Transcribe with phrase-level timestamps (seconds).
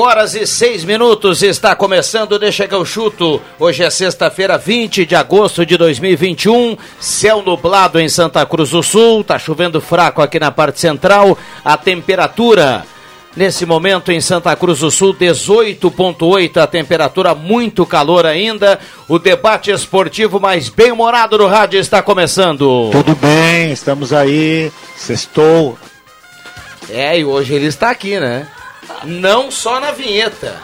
[0.00, 3.38] Cinco horas e seis minutos está começando, deixa que eu chuto.
[3.58, 6.74] Hoje é sexta-feira, 20 de agosto de 2021.
[6.98, 11.36] Céu nublado em Santa Cruz do Sul, tá chovendo fraco aqui na parte central.
[11.62, 12.82] A temperatura
[13.36, 18.80] nesse momento em Santa Cruz do Sul, 18.8, a temperatura muito calor ainda.
[19.06, 22.88] O debate esportivo mais bem-humorado do rádio está começando.
[22.90, 24.72] Tudo bem, estamos aí.
[24.96, 25.78] Sextou.
[26.88, 28.48] É, e hoje ele está aqui, né?
[29.04, 30.60] Não só na vinheta.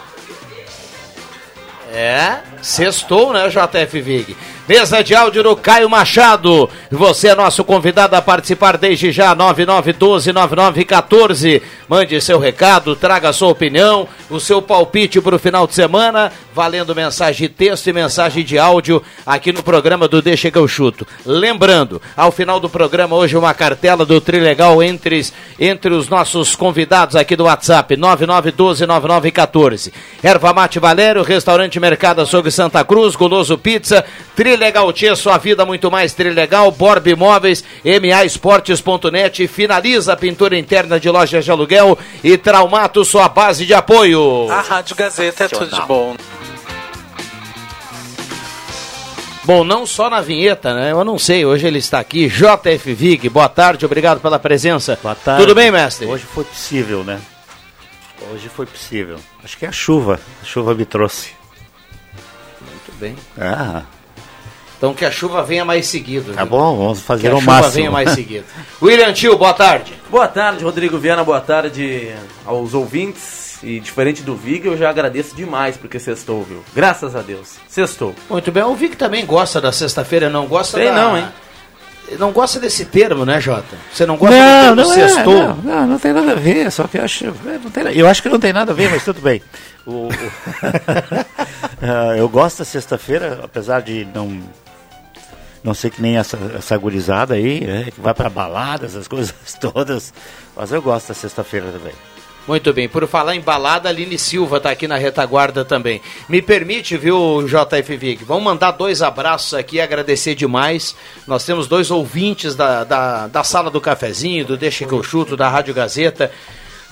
[1.93, 4.37] É, sextou, né, JF Vig?
[4.69, 6.69] Mesa de áudio do Caio Machado.
[6.91, 11.63] Você é nosso convidado a participar desde já, 9912-9914.
[11.89, 16.97] Mande seu recado, traga sua opinião, o seu palpite para o final de semana, valendo
[16.97, 21.07] mensagem de texto e mensagem de áudio aqui no programa do Deixa que eu chuto.
[21.25, 25.25] Lembrando, ao final do programa, hoje uma cartela do Trilegal entre,
[25.61, 29.93] entre os nossos convidados aqui do WhatsApp, 9912-9914.
[30.21, 34.05] Erva Mate Valério, Restaurante Mercado Açougue Santa Cruz, Goloso Pizza,
[34.57, 41.11] Trilegal Tia, sua vida muito mais Trilegal, Borb Imóveis, MAEsportes.net, finaliza a pintura interna de
[41.11, 44.51] lojas de aluguel e Traumato, sua base de apoio.
[44.51, 46.17] A Rádio Gazeta é tudo de bom.
[49.45, 50.91] Bom, não só na vinheta, né?
[50.91, 54.99] Eu não sei, hoje ele está aqui, JF Vig, boa tarde, obrigado pela presença.
[55.03, 55.43] Boa tarde.
[55.43, 56.07] Tudo bem, mestre?
[56.07, 57.21] Hoje foi possível, né?
[58.33, 59.19] Hoje foi possível.
[59.45, 60.19] Acho que é a chuva.
[60.43, 61.33] A chuva me trouxe.
[62.59, 63.15] Muito bem.
[63.39, 63.83] Ah,
[64.77, 66.33] Então que a chuva venha mais seguido.
[66.35, 66.47] tá né?
[66.51, 67.73] bom, vamos Que fazer a o chuva máximo.
[67.75, 68.45] venha mais seguido.
[68.83, 69.93] William Tio, boa tarde.
[70.11, 72.11] Boa tarde, Rodrigo Viana, boa tarde
[72.45, 73.47] aos ouvintes.
[73.63, 76.63] E diferente do Vig, eu já agradeço demais porque sextou, viu?
[76.75, 77.55] Graças a Deus.
[77.67, 78.15] Sextou.
[78.29, 80.93] Muito bem, o Vig também gosta da sexta-feira, não gosta Sei da...
[80.95, 81.27] não, hein?
[82.19, 83.77] Não gosta desse termo, né, Jota?
[83.93, 85.35] Você não gosta Não, do não, termo é, sextou?
[85.35, 88.07] não, não, não tem nada a ver, só que eu acho, é, não tem, eu
[88.07, 89.43] acho que não tem nada a ver, mas tudo bem.
[89.87, 90.11] O- o-
[91.83, 94.41] Ah, eu gosto da sexta-feira, apesar de não
[95.67, 99.35] não ser que nem essa, essa gurizada aí, né, que vai pra balada, essas coisas
[99.61, 100.15] todas,
[100.57, 101.93] mas eu gosto da sexta-feira também.
[102.47, 106.01] Muito bem, por falar em balada, Aline Silva está aqui na retaguarda também.
[106.29, 108.23] Me permite, viu, JF Vig?
[108.25, 110.95] Vamos mandar dois abraços aqui, agradecer demais.
[111.27, 115.37] Nós temos dois ouvintes da, da, da sala do cafezinho, do Deixa que eu chuto,
[115.37, 116.31] da Rádio Gazeta.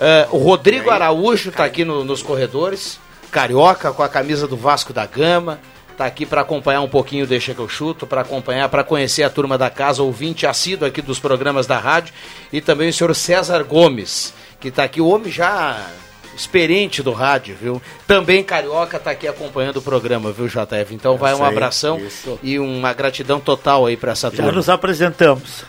[0.00, 2.98] Eh, o Rodrigo Araújo está aqui no- nos corredores,
[3.30, 5.60] carioca, com a camisa do Vasco da Gama.
[5.94, 9.30] Está aqui para acompanhar um pouquinho Deixa que eu chuto, para acompanhar, para conhecer a
[9.30, 12.12] turma da casa, ouvinte assíduo aqui dos programas da rádio.
[12.52, 15.86] E também o senhor César Gomes, que está aqui, o homem já
[16.34, 17.80] experiente do rádio, viu?
[18.08, 20.92] Também carioca está aqui acompanhando o programa, viu, JF?
[20.92, 22.40] Então vai um abração isso.
[22.42, 24.50] e uma gratidão total aí para essa Já turma.
[24.50, 25.64] nos apresentamos.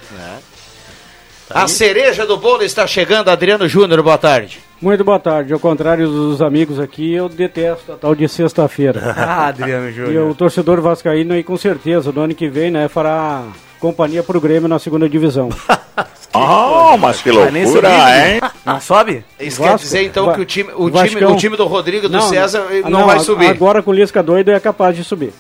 [1.50, 4.60] A cereja do bolo está chegando, Adriano Júnior, boa tarde.
[4.82, 5.54] Muito boa tarde.
[5.54, 9.14] Ao contrário dos amigos aqui, eu detesto a tal de sexta-feira.
[9.16, 10.30] Ah, Adriano e Júnior.
[10.32, 13.44] o torcedor vascaíno aí com certeza, no ano que vem, né, fará
[13.86, 15.50] companhia pro Grêmio na segunda divisão.
[16.38, 17.88] Oh, mas que Vai nem loucura,
[18.28, 18.42] hein?
[18.66, 19.24] Não sobe?
[19.40, 21.32] Isso Vasco, quer dizer então que o time, o, time, Vascão.
[21.32, 23.48] o time do Rodrigo do César ah, não, vai a- subir.
[23.48, 25.32] Agora com o Lisca doido é capaz de subir.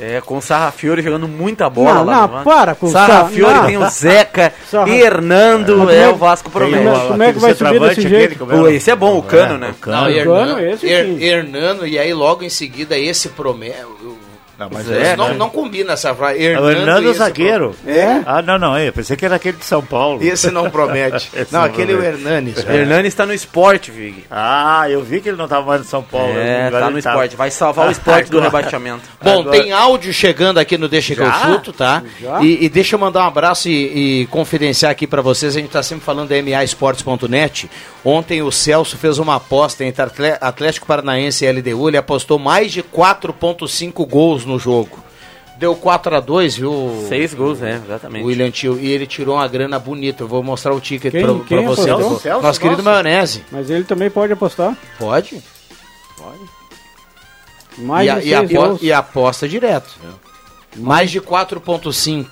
[0.00, 3.66] É, com o Sarrafiore jogando muita bola Não, lá não, para com o Sarrafiore Sarra-
[3.68, 7.06] tem o Zeca, Sarra- Hernando, é como é- o Vasco Como é- promete.
[7.06, 8.44] como é que vai subir desse jeito?
[8.44, 9.68] Pô, esse é bom, o Cano, né?
[9.68, 11.22] Não, Cano, Hernano, esse Her- sim.
[11.24, 13.76] Hernano, e aí logo em seguida esse promete.
[14.58, 15.34] Não, mas É, não, né?
[15.34, 16.44] não combina essa frase.
[16.46, 17.74] É o Hernando esse zagueiro.
[17.86, 18.22] É?
[18.24, 20.18] Ah, não, não, eu pensei que era aquele de São Paulo.
[20.20, 21.28] pro- Esse não promete.
[21.34, 22.22] Esse não, não aquele é o promete.
[22.24, 22.58] Hernanes.
[22.66, 24.24] Hernani está no esporte, Vig.
[24.30, 26.32] Ah, eu vi que ele não estava mais no São Paulo.
[26.38, 27.34] É, tá ele no esporte.
[27.36, 29.02] Vai salvar o esporte do rebaixamento.
[29.22, 32.02] Bom, Agora- tem áudio chegando aqui no Deixa que eu chuto, tá?
[32.40, 35.56] E, e deixa eu mandar um abraço e, e confidenciar aqui pra vocês.
[35.56, 37.68] A gente tá sempre falando da MAEsportes.net.
[38.04, 40.04] Ontem o Celso fez uma aposta entre
[40.40, 41.88] Atlético Paranaense e LDU.
[41.88, 44.98] Ele apostou mais de 4,5 gols no jogo.
[45.56, 47.04] Deu 4 a 2 viu?
[47.08, 48.24] Seis gols, é, O exatamente.
[48.24, 48.78] William Tio.
[48.78, 50.24] E ele tirou uma grana bonita.
[50.24, 51.90] Eu vou mostrar o ticket Quem- pra, quem pra você.
[51.90, 52.18] apostou?
[52.20, 53.02] Celso, Nosso querido nossa.
[53.02, 53.44] Maionese.
[53.52, 54.76] Mas ele também pode apostar.
[54.98, 55.40] Pode?
[57.78, 58.82] Mais e, a, de e, seis apo- gols.
[58.82, 59.90] e aposta direto.
[60.76, 62.26] Mais de 4,5.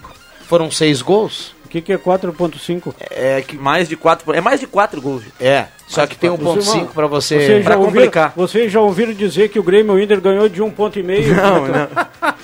[0.46, 1.51] Foram seis gols?
[1.72, 2.92] O que, que é 4.5?
[3.10, 4.30] É que Mais de quatro.
[4.34, 5.22] É mais de quatro gols.
[5.40, 7.36] É, só que tem um ponto Você- 5 pra você.
[7.38, 8.32] Vocês já, pra ouviram, complicar.
[8.36, 11.34] vocês já ouviram dizer que o Grêmio Inter ganhou de um ponto e meio?
[11.34, 11.88] Não, não.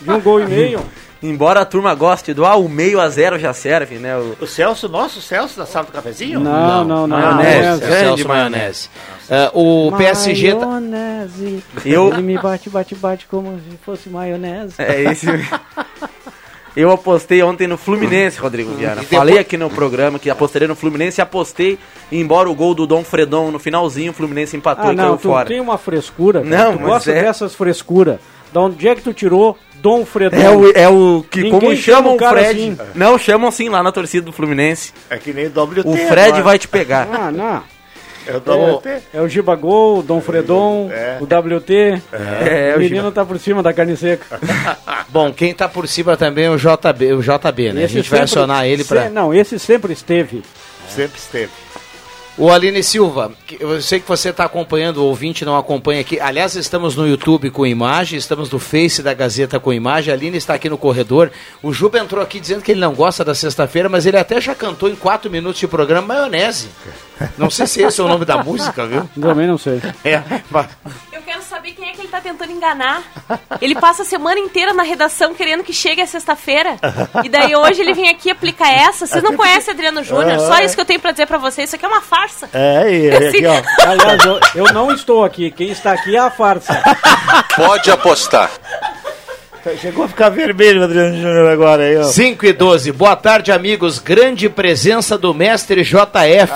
[0.01, 0.81] De um gol e meio?
[1.23, 4.17] Embora a turma goste do ah, o meio a zero já serve, né?
[4.17, 6.41] O, O Celso, nosso Celso da sala do cafezinho?
[6.41, 7.19] Não, não, não.
[7.19, 7.59] Maionese.
[7.61, 7.85] maionese.
[7.85, 8.91] É, Celso Grande Maionese.
[9.29, 10.65] É, o PSG tá...
[10.67, 11.65] Maionese.
[11.85, 14.73] Eu- Ele me bate, bate, bate como se fosse maionese.
[14.79, 15.27] é esse.
[16.81, 19.01] Eu apostei ontem no Fluminense, Rodrigo Viana.
[19.01, 21.77] Depois- Falei aqui no programa que apostaria no Fluminense e apostei,
[22.13, 25.17] embora o gol do Dom Fredon no finalzinho, o Fluminense empatou Ah, e não, caiu
[25.17, 25.49] tu fora.
[25.49, 26.41] tem uma frescura.
[26.43, 26.57] cara.
[26.65, 28.19] Não, tu mas gosta é- dessas frescuras.
[28.53, 30.37] Da onde é que tu tirou Dom Fredon?
[30.37, 32.61] É o, é o que, Ninguém como chama chamam o Fred.
[32.61, 32.79] assim.
[32.95, 34.93] Não, chamam assim lá na torcida do Fluminense.
[35.11, 35.81] É que nem o WT.
[35.89, 36.43] O Fred agora.
[36.45, 37.09] vai te pegar.
[37.13, 37.63] Ah, não.
[38.29, 38.89] É o WT.
[39.15, 41.19] É o Gibagol, o Dom Fredon, É.
[41.21, 41.75] o WT.
[42.13, 44.39] É, o o menino tá por cima da carne seca.
[45.09, 47.83] Bom, quem tá por cima também é o JB, o JB né?
[47.83, 49.09] A Esse gente vai acionar ele se- pra.
[49.09, 50.43] Não, esse sempre esteve.
[50.89, 51.51] Sempre esteve.
[52.37, 56.21] O Aline Silva, eu sei que você está acompanhando, o ouvinte não acompanha aqui.
[56.21, 60.13] Aliás, estamos no YouTube com imagem, estamos no Face da Gazeta com imagem.
[60.13, 61.33] A Aline está aqui no corredor.
[61.61, 64.55] O Juba entrou aqui dizendo que ele não gosta da sexta-feira, mas ele até já
[64.55, 66.69] cantou em quatro minutos de programa Maionese.
[67.37, 69.09] Não sei se esse é o nome da música, viu?
[69.21, 69.81] Também não sei.
[70.05, 70.23] É.
[70.51, 70.67] mas-
[71.13, 73.03] Eu quero saber quem é que ele tá tentando enganar.
[73.61, 76.77] Ele passa a semana inteira na redação querendo que chegue a sexta-feira.
[77.25, 79.07] E daí hoje ele vem aqui aplicar essa.
[79.07, 80.39] Vocês não conhecem Adriano Júnior?
[80.41, 81.69] Só isso que eu tenho pra dizer pra vocês.
[81.69, 82.49] Isso aqui é uma farsa.
[82.53, 83.63] É, e aqui, ó.
[83.91, 85.51] Aliás, eu, eu não estou aqui.
[85.51, 86.81] Quem está aqui é a farsa.
[87.57, 88.51] Pode apostar.
[89.77, 92.05] Chegou a ficar vermelho o Adriano Júnior agora aí, ó.
[92.05, 92.93] 5 e 12.
[92.93, 93.99] Boa tarde, amigos.
[93.99, 95.99] Grande presença do mestre JF.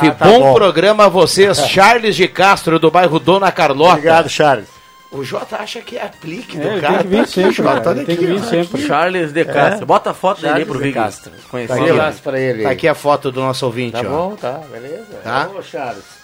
[0.09, 0.55] Ah, tá bom, bom.
[0.55, 1.59] programa a vocês.
[1.69, 3.93] Charles de Castro, do bairro Dona Carlota.
[3.95, 4.67] Obrigado, Charles.
[5.11, 6.95] O J acha que é aplique do É, cara.
[6.95, 7.95] tem que vir Tá aqui, sempre, Jota, cara.
[7.97, 8.87] tem que aqui, vir sempre.
[8.87, 9.85] Charles de Castro.
[9.85, 10.95] Bota a foto dele pro Vig.
[10.95, 11.33] Castro.
[11.51, 11.91] Conhecer Um ele.
[11.91, 12.63] abraço pra ele.
[12.63, 14.05] Tá aqui a foto do nosso ouvinte, Tá ó.
[14.05, 15.05] bom, tá, beleza.
[15.23, 15.51] Tá?
[15.55, 16.22] Ô, Charles.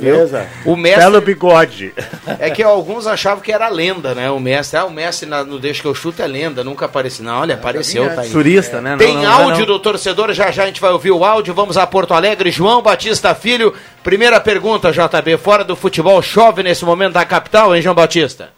[0.00, 0.48] Beleza?
[0.64, 1.94] O mestre Belo bigode.
[2.38, 4.30] é que alguns achavam que era lenda, né?
[4.30, 7.24] O mestre, ah, o mestre na- no Deixa que eu chuto é lenda, nunca apareceu.
[7.24, 8.30] Não, olha, apareceu, tá aí.
[8.30, 8.90] Surista, né?
[8.92, 9.66] Não, Tem não, não, áudio não.
[9.66, 11.54] do torcedor, já já a gente vai ouvir o áudio.
[11.54, 12.50] Vamos a Porto Alegre.
[12.50, 15.36] João Batista Filho, primeira pergunta, JB.
[15.38, 18.50] Fora do futebol, chove nesse momento na capital, hein, João Batista?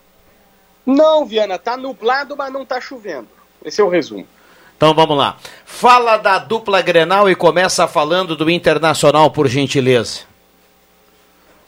[0.85, 3.29] Não, Viana, tá nublado, mas não tá chovendo.
[3.65, 4.27] Esse é o resumo.
[4.77, 5.37] Então vamos lá.
[5.67, 10.21] Fala da dupla Grenal e começa falando do Internacional, por gentileza.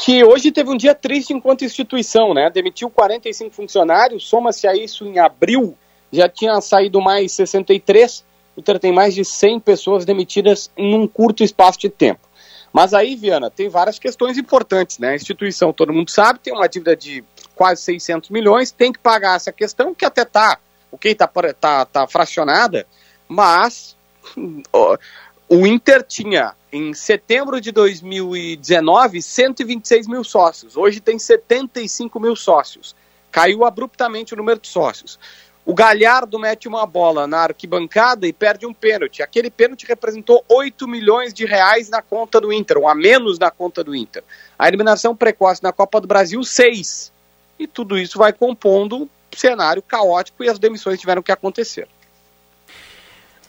[0.03, 2.49] Que hoje teve um dia triste enquanto instituição, né?
[2.49, 5.77] Demitiu 45 funcionários, soma-se a isso em abril,
[6.11, 8.25] já tinha saído mais 63.
[8.57, 12.21] O Inter tem mais de 100 pessoas demitidas num curto espaço de tempo.
[12.73, 15.11] Mas aí, Viana, tem várias questões importantes, né?
[15.11, 17.23] A instituição, todo mundo sabe, tem uma dívida de
[17.55, 20.59] quase 600 milhões, tem que pagar essa questão, que até tá,
[20.91, 21.29] ok, tá,
[21.61, 22.87] tá, tá fracionada,
[23.29, 23.95] mas
[25.47, 30.77] o Inter tinha, em setembro de 2019, 126 mil sócios.
[30.77, 32.95] Hoje tem 75 mil sócios.
[33.31, 35.19] Caiu abruptamente o número de sócios.
[35.65, 39.23] O Galhardo mete uma bola na arquibancada e perde um pênalti.
[39.23, 43.51] Aquele pênalti representou 8 milhões de reais na conta do Inter, um a menos na
[43.51, 44.25] conta do Inter.
[44.59, 47.13] A eliminação precoce na Copa do Brasil, 6.
[47.59, 51.87] E tudo isso vai compondo um cenário caótico e as demissões tiveram que acontecer.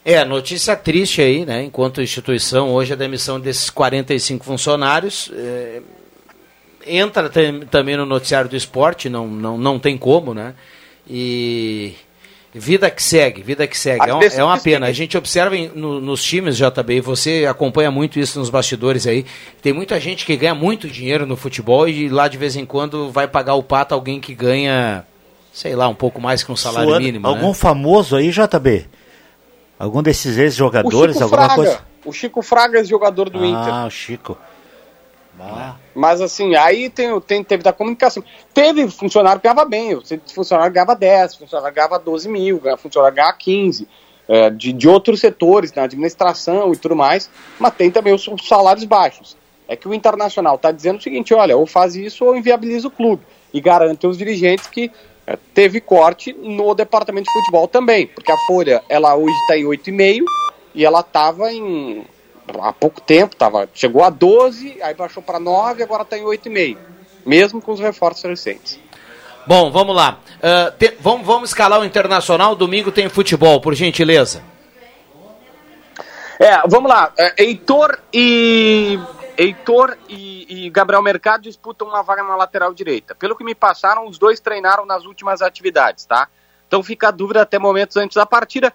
[0.03, 1.63] É, notícia triste aí, né?
[1.63, 5.81] Enquanto instituição, hoje a demissão desses 45 funcionários é,
[6.87, 10.55] entra tam- também no noticiário do esporte, não, não, não tem como, né?
[11.07, 11.93] E
[12.53, 14.09] vida que segue, vida que segue.
[14.09, 14.87] É, uma- pessoas é uma pena.
[14.87, 19.05] A gente observa em- no- nos times, JB, e você acompanha muito isso nos bastidores
[19.05, 19.23] aí.
[19.61, 23.11] Tem muita gente que ganha muito dinheiro no futebol e lá de vez em quando
[23.11, 25.05] vai pagar o pato alguém que ganha,
[25.53, 27.27] sei lá, um pouco mais que um salário Suando- mínimo.
[27.27, 27.53] Algum né?
[27.53, 28.85] famoso aí, JB?
[29.81, 31.81] Algum desses ex-jogadores, alguma Fraga, coisa?
[32.05, 33.73] o Chico Fraga, jogador do Inter.
[33.73, 34.37] Ah, o Chico.
[35.39, 35.73] Ah.
[35.95, 38.23] Mas assim, aí tem, tem, teve da comunicação.
[38.53, 39.99] Teve funcionário que ganhava bem,
[40.35, 43.87] funcionário ganhava 10, funcionário ganhava 12 mil, funcionário ganhava 15,
[44.27, 48.47] é, de, de outros setores, na administração e tudo mais, mas tem também os, os
[48.47, 49.35] salários baixos.
[49.67, 52.91] É que o Internacional está dizendo o seguinte, olha, ou faz isso ou inviabiliza o
[52.91, 53.23] clube.
[53.51, 54.91] E garante aos dirigentes que é,
[55.53, 60.23] teve corte no departamento de futebol também, porque a Folha, ela hoje está em 8,5
[60.73, 62.05] e ela estava em
[62.59, 66.77] há pouco tempo, tava, chegou a 12, aí baixou para 9, agora está em 8,5,
[67.25, 68.79] mesmo com os reforços recentes.
[69.47, 70.19] Bom, vamos lá.
[70.37, 72.55] Uh, te, vamos, vamos escalar o Internacional.
[72.55, 74.43] Domingo tem futebol, por gentileza.
[76.39, 77.11] É, vamos lá.
[77.17, 78.99] É, Heitor e
[79.41, 83.15] Heitor e, e, Gabriel Mercado disputam uma vaga na lateral direita.
[83.15, 86.27] Pelo que me passaram, os dois treinaram nas últimas atividades, tá?
[86.67, 88.71] Então fica a dúvida até momentos antes da partida.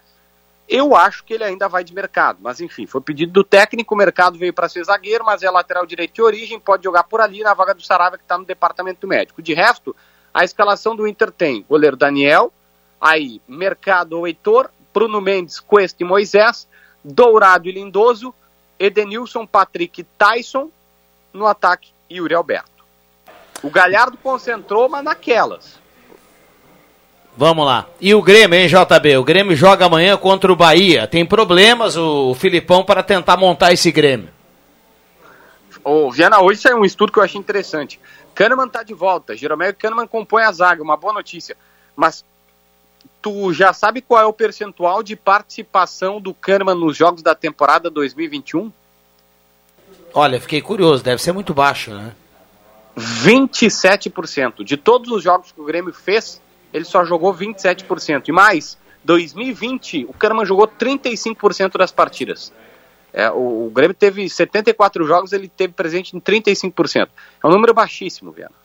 [0.67, 3.97] Eu acho que ele ainda vai de mercado, mas enfim, foi pedido do técnico, o
[3.97, 7.41] mercado veio para ser zagueiro, mas é lateral direito de origem, pode jogar por ali
[7.41, 9.41] na vaga do Sarabia que está no departamento médico.
[9.41, 9.95] De resto,
[10.33, 12.51] a escalação do Inter tem goleiro Daniel,
[12.99, 16.67] aí Mercado ou Heitor, Bruno Mendes, Cuesta e Moisés,
[17.05, 18.35] Dourado e Lindoso,
[18.79, 20.69] Edenilson, Patrick Tyson,
[21.33, 22.85] no ataque Yuri Alberto.
[23.63, 25.79] O Galhardo concentrou, mas naquelas.
[27.35, 27.87] Vamos lá.
[28.01, 29.17] E o Grêmio, hein, JB?
[29.17, 31.05] O Grêmio joga amanhã contra o Bahia.
[31.07, 34.29] Tem problemas o Filipão para tentar montar esse Grêmio.
[35.83, 37.99] Ô, Viana, hoje saiu um estudo que eu achei interessante.
[38.33, 39.37] Kahneman tá de volta.
[39.37, 41.55] Jeromel Kahneman compõem a zaga, uma boa notícia.
[41.95, 42.25] Mas
[43.21, 47.89] tu já sabe qual é o percentual de participação do Kahneman nos jogos da temporada
[47.89, 48.71] 2021?
[50.13, 52.15] Olha, fiquei curioso, deve ser muito baixo, né?
[52.97, 54.63] 27%.
[54.63, 56.41] De todos os jogos que o Grêmio fez,
[56.73, 58.27] ele só jogou 27%.
[58.27, 62.51] E mais, 2020, o Kahneman jogou 35% das partidas.
[63.13, 67.07] É, o, o, Grêmio teve 74 jogos, ele teve presente em 35%.
[67.43, 68.55] É um número baixíssimo, Viana.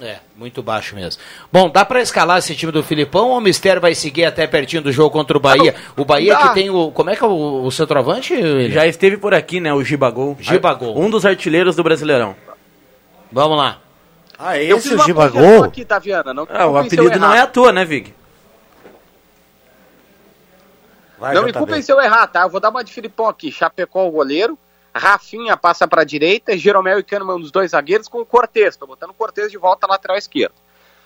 [0.00, 1.20] É, muito baixo mesmo.
[1.52, 4.82] Bom, dá para escalar esse time do Filipão ou o Mistério vai seguir até pertinho
[4.82, 5.74] do jogo contra o Bahia?
[5.94, 6.90] O Bahia que tem o.
[6.90, 8.70] Como é que é o, o centroavante?
[8.70, 9.74] Já esteve por aqui, né?
[9.74, 10.36] O Gibagol.
[10.40, 10.98] Gibagol.
[10.98, 12.34] Um dos artilheiros do Brasileirão.
[13.30, 13.78] Vamos lá.
[14.38, 15.64] Ah, esse é o Gibagol?
[15.64, 18.14] Aqui, Taviana, não, ah, o apelido não é à toa, né, Vig?
[21.18, 22.42] Vai, não me culpem se eu errar, tá?
[22.42, 23.52] Eu vou dar uma de Filipão aqui.
[23.52, 24.58] Chapecó o goleiro.
[24.94, 28.74] Rafinha passa para a direita, Jeromel e Kahneman os dois zagueiros com o Cortez.
[28.74, 30.54] Estou botando o Cortez de volta lateral esquerda.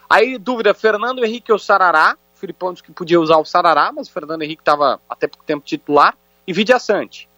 [0.08, 2.16] Aí, dúvida, Fernando Henrique ou Sarará.
[2.34, 5.44] O Filipão disse que podia usar o Sarará, mas o Fernando Henrique estava até pouco
[5.44, 6.16] tempo titular.
[6.46, 7.28] E Vidia Sante.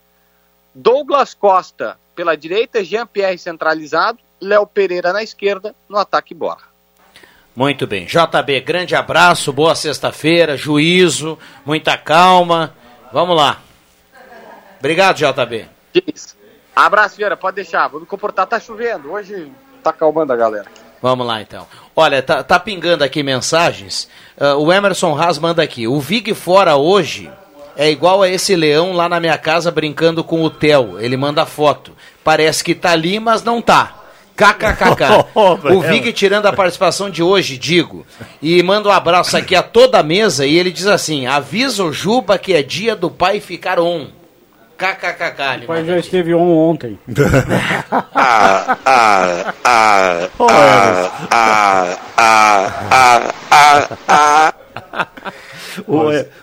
[0.75, 6.63] Douglas Costa pela direita, Jean-Pierre centralizado, Léo Pereira na esquerda, no ataque Bora.
[7.55, 8.05] Muito bem.
[8.05, 12.75] JB, grande abraço, boa sexta-feira, juízo, muita calma.
[13.13, 13.63] Vamos lá.
[14.79, 15.67] Obrigado, JB.
[16.07, 16.36] Isso.
[16.77, 17.89] Abraço, Vieira, pode deixar.
[17.89, 19.11] Vou me comportar, tá chovendo.
[19.11, 19.51] Hoje
[19.83, 20.67] tá calmando a galera.
[21.01, 21.67] Vamos lá então.
[21.95, 24.07] Olha, tá, tá pingando aqui mensagens.
[24.37, 25.89] Uh, o Emerson Haas manda aqui.
[25.89, 27.31] O Vig fora hoje
[27.77, 31.01] é igual a esse leão lá na minha casa brincando com o Theo.
[31.01, 31.93] Ele manda foto.
[32.23, 33.95] Parece que tá ali, mas não tá.
[34.37, 35.29] KKKK.
[35.75, 38.07] o Vig tirando a participação de hoje, digo.
[38.43, 41.93] E manda um abraço aqui a toda a mesa e ele diz assim: avisa o
[41.93, 44.09] Juba que é dia do pai ficar on.
[44.77, 45.65] KKKK.
[45.65, 46.99] O pai já esteve on ontem.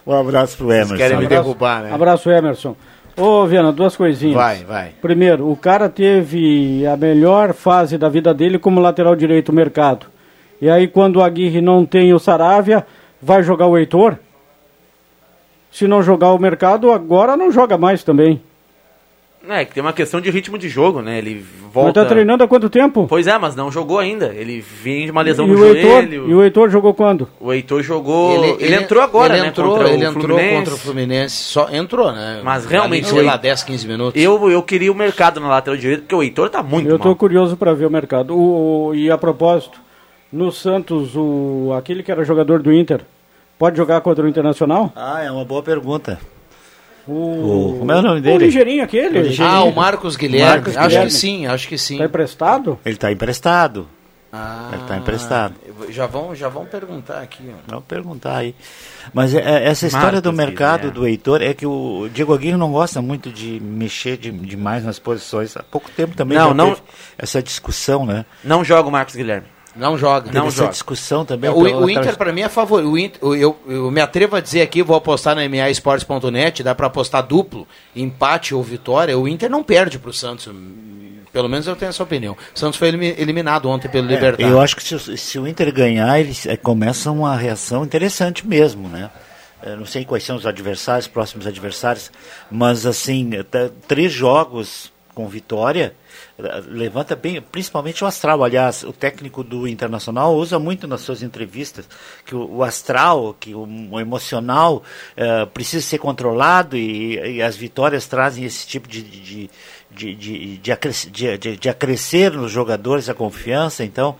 [0.05, 0.87] Um abraço pro Emerson.
[0.87, 1.93] Vocês querem me derrubar, né?
[1.93, 2.75] Abraço, Emerson.
[3.15, 4.35] Ô, Viana, duas coisinhas.
[4.35, 4.91] Vai, vai.
[5.01, 10.07] Primeiro, o cara teve a melhor fase da vida dele como lateral direito no mercado.
[10.59, 12.85] E aí, quando o Aguirre não tem o Saravia,
[13.21, 14.17] vai jogar o Heitor?
[15.73, 18.39] Se não jogar o mercado, agora não joga mais também.
[19.49, 21.17] É, que tem uma questão de ritmo de jogo, né?
[21.17, 21.99] Ele volta.
[21.99, 23.07] Mas tá treinando há quanto tempo?
[23.09, 24.27] Pois é, mas não jogou ainda.
[24.33, 25.75] Ele vem de uma lesão e no joelho.
[25.77, 27.27] Heitor, e o Heitor jogou quando?
[27.41, 28.35] O Heitor jogou.
[28.41, 29.47] Ele, ele entrou agora, ele né?
[29.49, 30.55] Entrou, contra ele o entrou Fluminense.
[30.55, 31.35] contra o Fluminense.
[31.35, 32.39] Só entrou, né?
[32.41, 34.21] Mas realmente, o- lá, 10, 15 minutos.
[34.23, 37.09] Eu, eu queria o mercado na lateral direita, porque o Heitor tá muito Eu tô
[37.09, 37.15] mal.
[37.17, 38.33] curioso para ver o mercado.
[38.37, 39.77] O, o- e a propósito,
[40.31, 43.01] no Santos, o aquele que era jogador do Inter,
[43.63, 44.91] pode jogar contra o Internacional?
[44.93, 46.19] Ah, é uma boa pergunta.
[47.07, 48.45] O, O- como é o nome O dele?
[48.45, 49.19] ligeirinho aquele.
[49.19, 49.57] O ligeirinho.
[49.57, 50.49] Ah, o Marcos Guilherme.
[50.49, 51.07] Marcos acho Guilherme.
[51.11, 51.97] que sim, acho que sim.
[51.97, 52.77] Tá emprestado?
[52.85, 53.87] Ele tá emprestado.
[54.33, 55.53] Ah, Ele tá emprestado.
[55.89, 57.43] Já vão, já vão perguntar aqui.
[57.53, 57.57] ó.
[57.67, 58.53] Vamos perguntar aí.
[59.13, 60.99] Mas é, é, essa história do Marcos mercado Guilherme.
[60.99, 64.97] do Heitor é que o Diego Aguirre não gosta muito de mexer de- demais nas
[64.99, 65.55] posições.
[65.55, 66.81] Há pouco tempo também Não, já não- teve
[67.17, 68.25] essa discussão, né?
[68.43, 69.52] Não joga o Marcos Guilherme.
[69.75, 70.25] Não joga.
[70.27, 70.69] Teve Não essa joga.
[70.71, 71.49] discussão também.
[71.49, 72.89] O, o Inter, pra mim, é favorito.
[72.91, 76.75] O Inter- eu, eu, eu me atrevo a dizer aqui, vou apostar na MAEsportes.net, dá
[76.75, 79.17] pra apostar duplo, empate ou vitória.
[79.17, 80.47] O Inter não perde pro Santos.
[81.31, 82.37] Pelo menos eu tenho essa opinião.
[82.55, 84.47] O Santos foi elimi- eliminado ontem pelo É, Libertad.
[84.47, 88.45] eu acho que se, o- se o Inter ganhar, ele é, começa uma reação interessante
[88.45, 89.09] mesmo, né?
[89.65, 92.11] Eu não sei quais são os adversários, próximos adversários,
[92.51, 93.31] mas assim,
[93.87, 95.95] três jogos com vitória,
[96.67, 98.43] levanta bem, principalmente o astral.
[98.43, 101.87] Aliás, o técnico do Internacional usa muito nas suas entrevistas
[102.25, 104.83] que o, o astral, que o, o emocional
[105.15, 109.49] eh, precisa ser controlado e, e as vitórias trazem esse tipo de, de,
[109.91, 110.77] de, de, de,
[111.11, 113.83] de, de- de acrescer nos jogadores a confiança.
[113.83, 114.15] Então,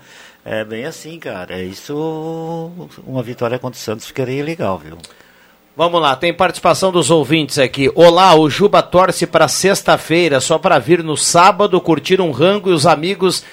[0.45, 1.55] é bem assim, cara.
[1.59, 2.71] É Isso,
[3.05, 4.97] uma vitória contra o Santos ficaria legal, viu?
[5.75, 7.91] Vamos lá, tem participação dos ouvintes aqui.
[7.95, 12.73] Olá, o Juba torce para sexta-feira, só para vir no sábado curtir um rango e
[12.73, 13.43] os amigos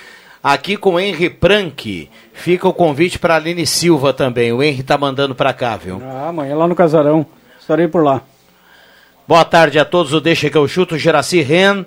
[0.45, 2.11] aqui com o Henry Prank.
[2.35, 4.53] Fica o convite para Aline Silva também.
[4.53, 5.99] O Henry tá mandando para cá, viu?
[6.05, 7.25] Ah, amanhã lá no Casarão.
[7.59, 8.21] Estarei por lá.
[9.27, 10.13] Boa tarde a todos.
[10.13, 11.87] O Deixa que eu chuto, Geraci Ren,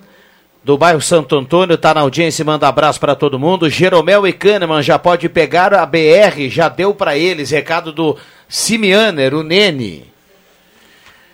[0.63, 3.69] do bairro Santo Antônio, tá na audiência e manda abraço para todo mundo.
[3.69, 7.51] Jeromel e Kahneman já pode pegar a BR, já deu para eles.
[7.51, 8.17] Recado do
[8.49, 10.12] Simianer, o Nene.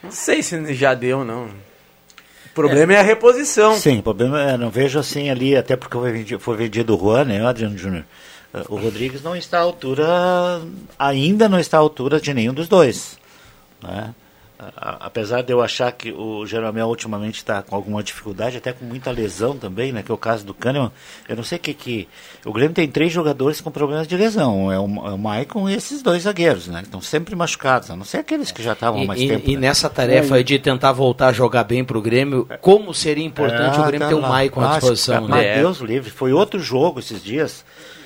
[0.03, 1.45] Não sei se já deu, não.
[1.45, 3.75] O problema é, a reposição.
[3.75, 6.99] Sim, o problema é, não vejo assim ali, até porque foi vendido, foi vendido o
[6.99, 8.03] Juan, né, Adriano Júnior?
[8.53, 10.61] Eh, O Rodrigues não está à altura,
[10.97, 13.17] ainda não está à altura de nenhum dos dois.
[13.81, 14.13] Né?
[14.59, 18.83] A- Apesar de eu achar que o Jeromel ultimamente está com alguma dificuldade, até com
[18.83, 20.91] muita lesão também, né, que é o caso do Kahneman,
[21.29, 22.07] eu não sei o que que...
[22.45, 25.73] O Grêmio tem três jogadores com problemas de lesão, é o, é o Maicon e
[25.73, 28.99] esses dois zagueiros, né, que estão sempre machucados, a não ser aqueles que já estavam
[28.99, 29.49] há E, mais e- tempo.
[29.49, 29.67] e né?
[29.69, 33.81] nessa tarefa aí de tentar voltar a jogar bem pro Grêmio, como seria importante É,
[33.81, 34.27] o Grêmio tá ter o lá.
[34.29, 35.55] Maicon à Ah, disposição, Mas né?
[35.61, 37.63] Deus livre, foi outro jogo esses dias.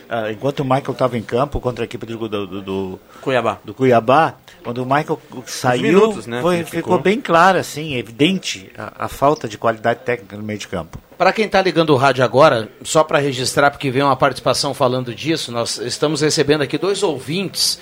[0.07, 3.57] ah, enquanto o Michael estava em campo contra a equipe do, do, do- do- Cuiabá.
[3.65, 6.99] do Cuiabá, quando o Michael saiu, minutos, né, foi- ficou ficou.
[6.99, 10.97] bem claro, assim, evidente a, a falta de qualidade técnica no meio de campo.
[11.17, 15.13] Para quem está ligando o rádio agora, só para registrar, porque veio uma participação falando
[15.13, 17.79] disso, nós estamos recebendo aqui dois ouvintes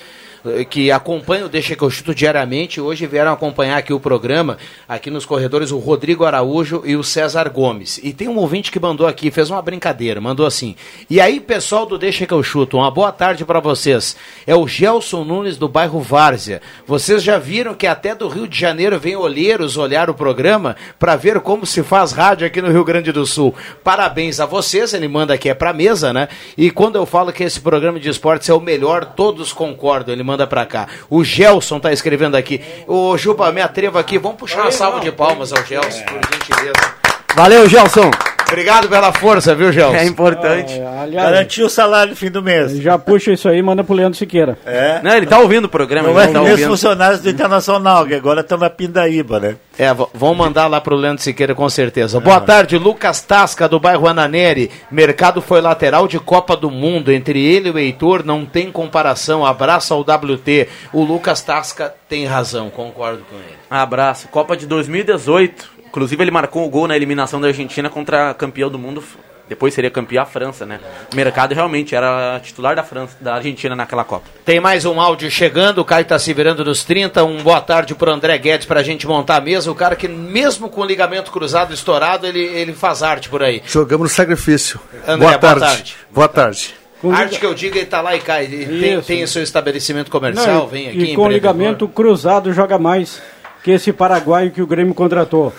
[0.68, 2.80] que acompanham o Deixa que eu chuto diariamente.
[2.80, 4.58] Hoje vieram acompanhar aqui o programa,
[4.88, 8.00] aqui nos corredores, o Rodrigo Araújo e o César Gomes.
[8.02, 10.74] E tem um ouvinte que mandou aqui, fez uma brincadeira, mandou assim.
[11.08, 14.16] E aí, pessoal do Deixa que eu chuto, uma boa tarde para vocês.
[14.46, 16.60] É o Gelson Nunes do bairro Várzea.
[16.86, 21.16] Vocês já viram que até do Rio de Janeiro vem olheiros olhar o programa para
[21.16, 23.54] ver como se faz rádio aqui no Rio Grande do Sul.
[23.84, 26.28] Parabéns a vocês, ele manda aqui é pra mesa, né?
[26.56, 30.22] E quando eu falo que esse programa de esportes é o melhor, todos concordam, ele
[30.22, 30.88] manda pra cá.
[31.08, 32.60] O Gelson tá escrevendo aqui.
[32.86, 37.01] Ô, Juba, me atrevo aqui, vamos puxar uma salva de palmas ao Gelson, por gentileza.
[37.34, 38.10] Valeu, Gelson.
[38.46, 39.96] Obrigado pela força, viu, Gelson?
[39.96, 40.78] É importante.
[40.78, 42.76] É, aliás, Garantiu o salário no fim do mês.
[42.76, 44.58] já puxa isso aí e manda pro Leandro Siqueira.
[44.66, 45.00] É.
[45.02, 46.08] Não, ele tá ouvindo o programa.
[46.08, 46.66] Não ele é tá ouvindo.
[46.68, 49.56] funcionários do Internacional, que agora estão na Pindaíba, né?
[49.78, 52.20] É, vão mandar lá pro Leandro Siqueira com certeza.
[52.20, 54.70] Boa tarde, Lucas Tasca, do bairro Ananeri.
[54.90, 57.10] Mercado foi lateral de Copa do Mundo.
[57.10, 59.46] Entre ele e o Heitor não tem comparação.
[59.46, 60.68] Abraço ao WT.
[60.92, 63.56] O Lucas Tasca tem razão, concordo com ele.
[63.70, 64.28] Abraço.
[64.28, 65.71] Copa de 2018.
[65.92, 69.04] Inclusive, ele marcou o gol na eliminação da Argentina contra a campeão do mundo.
[69.46, 70.80] Depois seria campeã a França, né?
[71.12, 74.24] O mercado realmente era titular da França, da Argentina naquela Copa.
[74.42, 77.22] Tem mais um áudio chegando, o Caio tá se virando nos 30.
[77.24, 79.70] Um boa tarde pro André Guedes pra gente montar a mesa.
[79.70, 83.60] O cara que, mesmo com o ligamento cruzado estourado, ele, ele faz arte por aí.
[83.66, 84.80] Jogamos no sacrifício.
[85.06, 85.60] André, boa, boa tarde.
[85.66, 85.96] tarde.
[86.10, 86.74] Boa tarde.
[87.02, 88.44] Com Arte que eu digo, ele tá lá e cai.
[88.44, 91.12] Ele tem, tem o seu estabelecimento comercial, Não, e- vem aqui.
[91.12, 93.20] e com ligamento cruzado joga mais
[93.64, 95.52] que esse paraguaio que o Grêmio contratou.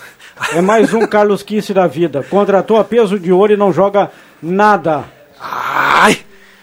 [0.52, 2.22] É mais um Carlos Kisse da vida.
[2.22, 4.10] Contratou a peso de ouro e não joga
[4.42, 5.04] nada.
[5.40, 6.18] Ai!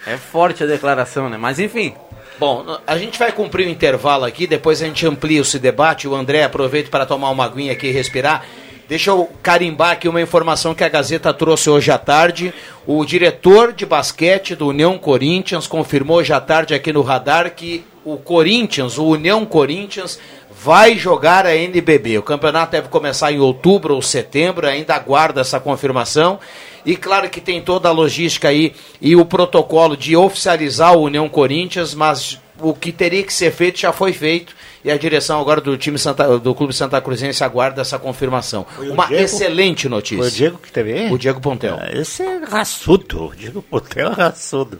[0.06, 1.38] É forte a declaração, né?
[1.38, 1.94] Mas enfim.
[2.40, 6.08] Bom, a gente vai cumprir o intervalo aqui, depois a gente amplia esse debate.
[6.08, 8.44] O André aproveita para tomar uma aguinha aqui e respirar.
[8.90, 12.54] Deixa eu carimbar aqui uma informação que a Gazeta trouxe hoje à tarde.
[12.86, 17.86] O diretor de basquete do União Corinthians confirmou hoje à tarde aqui no radar que
[18.04, 20.20] o Corinthians, o União Corinthians,
[20.64, 22.20] vai jogar a NBB.
[22.20, 26.40] O campeonato deve começar em outubro ou setembro, ainda aguarda essa confirmação.
[26.86, 31.28] E claro que tem toda a logística aí e o protocolo de oficializar o União
[31.28, 34.56] Corinthians, mas o que teria que ser feito já foi feito.
[34.84, 38.66] E a direção agora do time Santa, do Clube Santa Cruzense aguarda essa confirmação.
[38.80, 39.24] Uma Diego?
[39.24, 40.24] excelente notícia.
[40.24, 41.12] Foi o Diego que teve?
[41.12, 41.78] O Diego Pontel.
[41.80, 43.26] Ah, Esse é raçudo.
[43.26, 44.80] O Diego Potel é raçudo.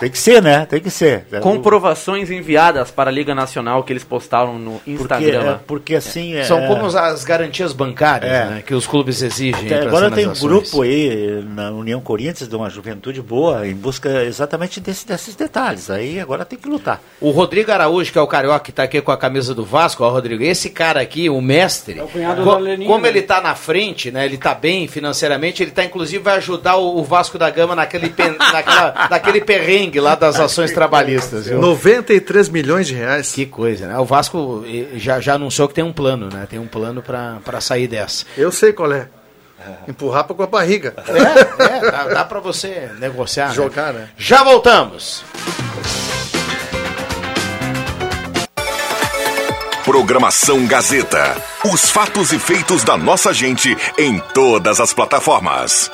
[0.00, 0.66] Tem que ser, né?
[0.66, 1.24] Tem que ser.
[1.40, 5.50] Comprovações enviadas para a Liga Nacional que eles postaram no Porque, Instagram.
[5.54, 6.34] é, porque assim.
[6.34, 8.44] é- São como as garantias bancárias É.
[8.46, 9.66] né, que os clubes exigem.
[9.66, 14.24] Até agora tem um grupo aí na União Corinthians de uma juventude boa em busca
[14.24, 15.90] exatamente desse- desses detalhes.
[15.90, 17.00] Aí agora tem que lutar.
[17.20, 20.04] O Rodrigo Araújo, que é o carioca que está aqui com a camisa do Vasco,
[20.04, 23.08] ó, Rodrigo, esse cara aqui, o mestre, É o cunhado co- da Leninha, como né?
[23.08, 24.24] ele está na frente, né?
[24.24, 28.10] Ele está bem financeiramente, ele tá inclusive vai ajudar o, o Vasco da Gama naquele,
[28.10, 31.46] pen- naquela, naquele perrengue lá das ações trabalhistas.
[31.46, 31.58] viu?
[31.60, 33.32] 93 milhões de reais.
[33.32, 33.98] Que coisa, né?
[33.98, 36.46] O Vasco eh, já, já anunciou que tem um plano, né?
[36.48, 38.24] Tem um plano para sair dessa.
[38.36, 39.08] Eu sei qual é.
[39.88, 40.94] Empurrar pra com a barriga.
[41.08, 43.48] É, é dá, dá para você negociar.
[43.48, 43.54] né?
[43.54, 44.08] Jogar, né?
[44.16, 45.24] Já voltamos.
[49.84, 51.34] Programação Gazeta.
[51.64, 55.90] Os fatos e feitos da nossa gente em todas as plataformas.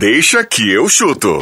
[0.00, 1.40] Deixa que eu chuto.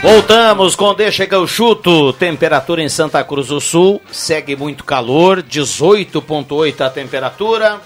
[0.00, 2.12] Voltamos com Deixa que eu chuto.
[2.12, 4.00] Temperatura em Santa Cruz do Sul.
[4.08, 5.42] Segue muito calor.
[5.42, 7.80] 18,8 a temperatura.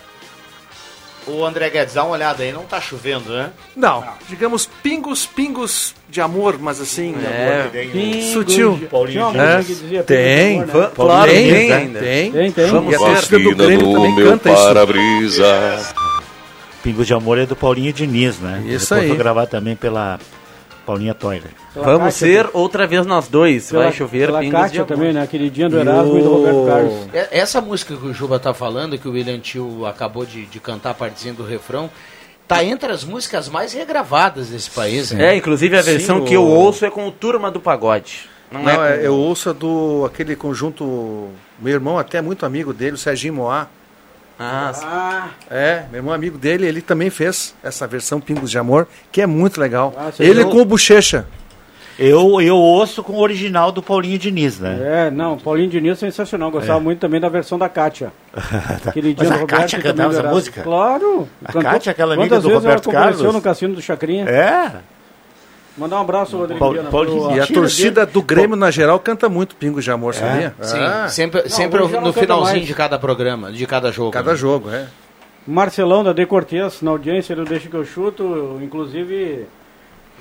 [1.31, 2.53] O André Guedes, dá uma olhada aí.
[2.53, 3.51] Não tá chovendo, né?
[3.77, 8.81] Não, digamos pingos, pingos de amor, mas assim, É, Pingos sutil.
[9.63, 10.91] dizia Tem, amor, né?
[10.95, 11.99] claro, Tem, tem, ainda.
[12.01, 12.33] tem.
[12.33, 12.67] Tem, tem.
[12.67, 14.63] Vamos E a torcida do Grêmio também canta isso.
[14.65, 15.95] para-brisa.
[16.83, 18.63] Pingos de Amor é do Paulinho Diniz, né?
[18.67, 19.09] Isso Depois aí.
[19.09, 20.19] Foi gravado também pela
[20.87, 21.51] Paulinha Toiler.
[21.73, 23.71] Pela Vamos Kátia, ser outra vez nós dois.
[23.71, 24.89] pela, Vai chover pela pingos de Kátia amor.
[24.89, 25.27] também, né?
[25.27, 26.95] Queridinha do Erasmo e do Roberto Carlos.
[27.15, 30.59] É- Essa música que o Juba tá falando, que o William Tio acabou de, de
[30.59, 31.89] cantar a partezinha do refrão,
[32.49, 35.33] tá entre as músicas mais regravadas desse país, né?
[35.33, 38.29] É, inclusive a versão Sim, que eu o- ouço é com o Turma do Pagode.
[38.51, 41.29] Não, Não, é, é, com- eu ouço a do aquele conjunto.
[41.61, 43.69] Meu irmão até é muito amigo dele, o Serginho Moá.
[44.43, 44.73] Ah.
[44.83, 49.21] Ah, É, meu irmão amigo dele, ele também fez essa versão Pingos de Amor, que
[49.21, 49.95] é muito legal.
[49.97, 50.51] Ah, ele viu?
[50.51, 51.27] com o Bochecha.
[51.99, 55.07] Eu, eu ouço com o original do Paulinho Diniz, né?
[55.07, 56.51] é, não, Paulinho Diniz é sensacional.
[56.51, 58.11] Gostava muito também da versão da Kátia.
[58.93, 60.63] Queridinha Mas do a Roberto Kátia cantava essa música?
[60.63, 61.29] Claro.
[61.45, 63.35] A Kátia, aquela amiga Quantas do vezes Roberto ela Carlos?
[63.35, 64.25] no Cassino do Chacrinha?
[64.25, 64.73] É.
[65.77, 66.59] Mandar um abraço, Rodrigo.
[66.59, 69.91] Paul- Viana, Paulinho- pro- E a torcida do Grêmio, na geral, canta muito Pingos de
[69.91, 70.55] Amor, sabia?
[70.61, 72.67] Sim, Ah, sempre, sempre não no finalzinho mais.
[72.67, 74.11] de cada programa, de cada jogo.
[74.11, 74.37] Cada né?
[74.37, 74.87] jogo, é.
[75.47, 79.47] Marcelão da De Cortez, na audiência do Deixa que eu chuto, inclusive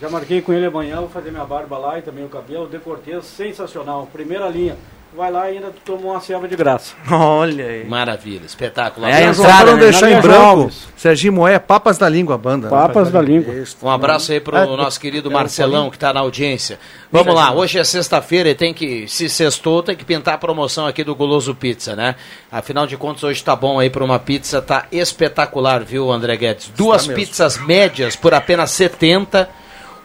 [0.01, 2.67] já marquei com ele amanhã, vou fazer minha barba lá e também o cabelo.
[2.67, 4.75] De Cortez, sensacional, primeira linha.
[5.17, 6.93] Vai lá e ainda tu toma uma selva de graça.
[7.12, 7.83] Olha aí.
[7.83, 9.07] Maravilha, espetáculo.
[9.07, 9.79] É, Só para não né?
[9.85, 10.69] deixar em branco.
[10.95, 12.69] Serginho Moé, Papas da Língua, a banda.
[12.69, 12.77] né?
[12.77, 13.51] Papas da língua.
[13.55, 13.75] Isso.
[13.81, 16.77] Um abraço aí pro Ah, nosso querido é, Marcelão, que está na audiência.
[17.12, 20.85] Vamos lá, hoje é sexta-feira e tem que, se sextou, tem que pintar a promoção
[20.85, 22.13] aqui do Goloso Pizza, né?
[22.51, 26.71] Afinal de contas, hoje tá bom aí para uma pizza, tá espetacular, viu, André Guedes?
[26.77, 29.49] Duas pizzas médias por apenas 70,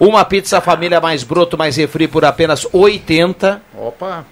[0.09, 4.25] uma pizza família mais broto, mais refri por apenas 80, Opa,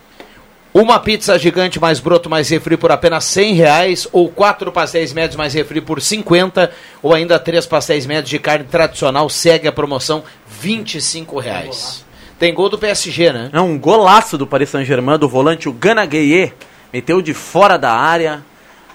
[0.75, 5.37] uma pizza gigante mais broto, mais refri por apenas 100 reais, ou quatro pastéis médios
[5.37, 6.71] mais refri por 50,
[7.03, 12.05] ou ainda três pastéis médios de carne tradicional, segue a promoção 25 reais.
[12.39, 13.51] Tem gol do PSG, né?
[13.53, 16.53] É um golaço do Paris Saint-Germain, do volante o Gana Gueye.
[16.93, 18.43] Meteu de fora da área.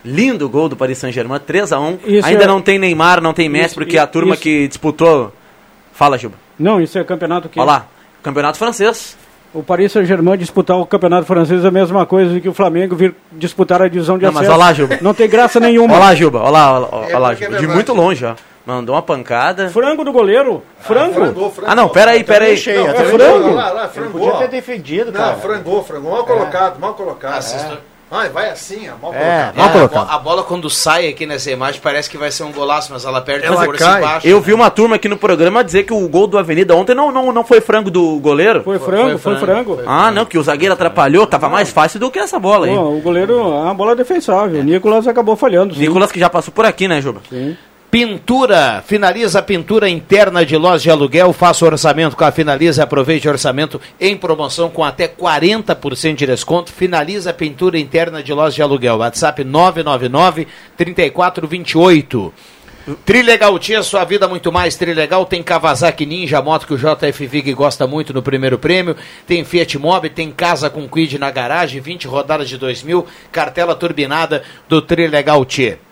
[0.03, 1.97] Lindo gol do Paris Saint-Germain, 3x1.
[2.05, 4.67] Isso Ainda é- não tem Neymar, não tem Messi, Isso- porque a turma isso- que
[4.67, 5.33] disputou.
[5.93, 6.35] Fala, Juba.
[6.59, 7.85] Não, isso é campeonato que Olha lá.
[8.23, 9.15] Campeonato francês.
[9.53, 13.15] o Paris Saint-Germain disputar o campeonato francês é a mesma coisa que o Flamengo vir
[13.31, 14.57] disputar a divisão de Não, mas acesso.
[14.59, 14.97] olha lá, Juba.
[15.01, 15.93] Não tem graça nenhuma.
[15.93, 16.39] Olha lá, Juba.
[16.39, 17.45] Olha lá, olha, olha lá, é Juba.
[17.45, 17.73] De verdade.
[17.73, 18.35] muito longe, ó.
[18.65, 19.69] Mandou uma pancada.
[19.69, 20.61] Frango do goleiro.
[20.81, 21.53] Frango.
[21.65, 22.53] Ah, não, pera aí, pera aí.
[22.55, 23.53] Achei, até é eu- frango.
[23.53, 24.19] Lá, lá, Ele frangou.
[24.31, 25.31] podia ter defendido, cara.
[25.31, 26.11] Não, frangou, frangou.
[26.11, 27.41] Mal colocado, mal colocado.
[28.09, 29.53] Ai, vai assim, ó, mal É, colocado.
[29.53, 30.07] É, mal a, colocado.
[30.11, 33.19] a bola quando sai aqui nessa imagem parece que vai ser um golaço, mas ela
[33.19, 34.01] perde Ela a força cai.
[34.01, 34.27] embaixo.
[34.27, 37.11] Eu vi uma turma aqui no programa dizer que o gol do Avenida ontem não,
[37.11, 38.63] não, não foi frango do goleiro.
[38.63, 39.75] Foi frango, foi, foi frango.
[39.75, 39.89] frango.
[39.89, 42.73] Ah, não, que o zagueiro atrapalhou, tava mais fácil do que essa bola aí.
[42.73, 44.61] Pô, o goleiro é uma bola defensável.
[44.61, 45.73] O Nicolas acabou falhando.
[45.73, 45.81] sim.
[45.81, 47.19] Nicolas que já passou por aqui, né, Juba?
[47.29, 47.57] Sim.
[47.89, 52.83] Pintura, finaliza a pintura interna de loja de aluguel, faça o orçamento com a Finaliza
[52.83, 56.69] aproveite o orçamento em promoção com até 40% de desconto.
[56.69, 58.97] Finaliza a pintura interna de loja de aluguel.
[58.97, 62.33] WhatsApp 999 3428.
[63.05, 64.75] Trilegal Tia, sua vida muito mais.
[64.75, 68.97] Trilegal tem Kawasaki Ninja, moto que o JF Vig gosta muito no primeiro prêmio.
[69.25, 74.43] Tem Fiat Mobi, tem casa com Quid na garagem, 20 rodadas de 2000, cartela turbinada
[74.67, 75.86] do Trilegal Tia.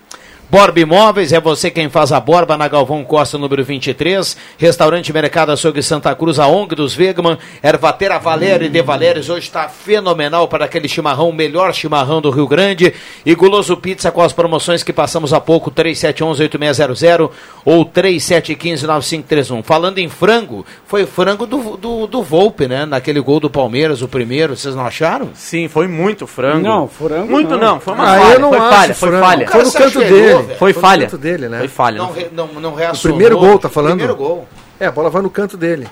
[0.47, 4.37] Borba Imóveis, é você quem faz a borba na Galvão Costa, número 23.
[4.57, 7.37] Restaurante Mercado Açougue Santa Cruz, a ONG dos Wegman.
[7.63, 12.29] Ervatera Valério e De Valérios, hoje está fenomenal para aquele chimarrão, o melhor chimarrão do
[12.29, 12.93] Rio Grande.
[13.25, 17.29] E Guloso Pizza com as promoções que passamos há pouco, 3711-8600
[17.65, 19.63] ou 3715-9531.
[19.63, 22.85] Falando em frango, foi frango do, do, do Volpe, né?
[22.85, 25.29] Naquele gol do Palmeiras, o primeiro, vocês não acharam?
[25.33, 26.65] Sim, foi muito frango.
[26.65, 27.57] Não, frango Muito não.
[27.57, 28.33] não, foi uma Ah, falha.
[28.35, 29.47] eu não foi acho falha, foi falha.
[29.47, 30.59] Foi no canto ajoelhou, dele.
[30.59, 31.05] Foi no falha.
[31.05, 31.59] canto dele, né?
[31.59, 31.97] Foi falha.
[31.97, 33.91] Não, não re- não, não O primeiro gol, tá falando?
[33.97, 34.47] Primeiro gol.
[34.79, 35.87] É, a bola vai no canto dele.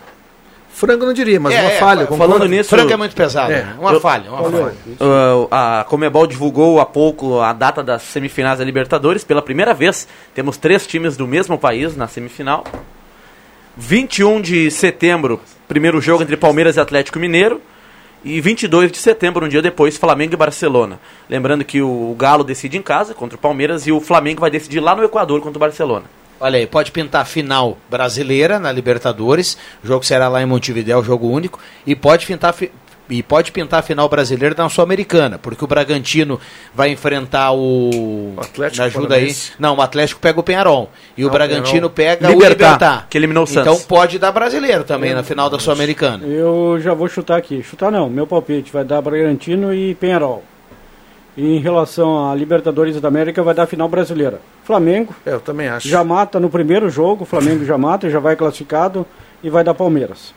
[0.75, 2.05] Frango não diria, mas É, uma é, falha.
[2.07, 2.33] concordo.
[2.33, 3.75] Falando nisso, Frango é muito pesado, É, né?
[3.79, 4.73] Uma eu- falha, uma falha.
[4.99, 9.23] Uh, a Comebol divulgou há pouco a data das semifinais da Libertadores.
[9.23, 12.63] Pela primeira vez, temos três times do mesmo país na semifinal.
[13.77, 17.61] 21 de setembro, primeiro jogo entre Palmeiras e Atlético Mineiro.
[18.23, 20.97] E 22 de setembro, um dia depois, Flamengo e Barcelona.
[21.29, 24.79] Lembrando que o Galo decide em casa contra o Palmeiras e o Flamengo vai decidir
[24.79, 26.05] lá no Equador contra o Barcelona.
[26.39, 31.29] Olha aí, pode pintar final brasileira na Libertadores, o jogo será lá em Montevidéu, jogo
[31.29, 32.53] único, e pode pintar
[33.09, 36.39] e pode pintar a final brasileira na Sul-Americana, porque o Bragantino
[36.73, 39.35] vai enfrentar o O Atlético me ajuda aí.
[39.59, 42.17] Não, o Atlético pega o Penharol e o Não, Bragantino Penharol.
[42.19, 43.85] pega Libertad, o Libertar, que eliminou o Então Santos.
[43.85, 46.25] pode dar brasileiro também na final da Sul-Americana.
[46.25, 47.61] Eu já vou chutar aqui.
[47.61, 50.43] Chutar não, meu palpite vai dar Bragantino e Penharol.
[51.35, 54.39] E em relação a Libertadores da América, vai dar final brasileira.
[54.63, 55.87] Flamengo É, eu também acho.
[55.87, 59.05] já mata no primeiro jogo, Flamengo já mata, já vai classificado
[59.43, 60.33] e vai dar Palmeiras.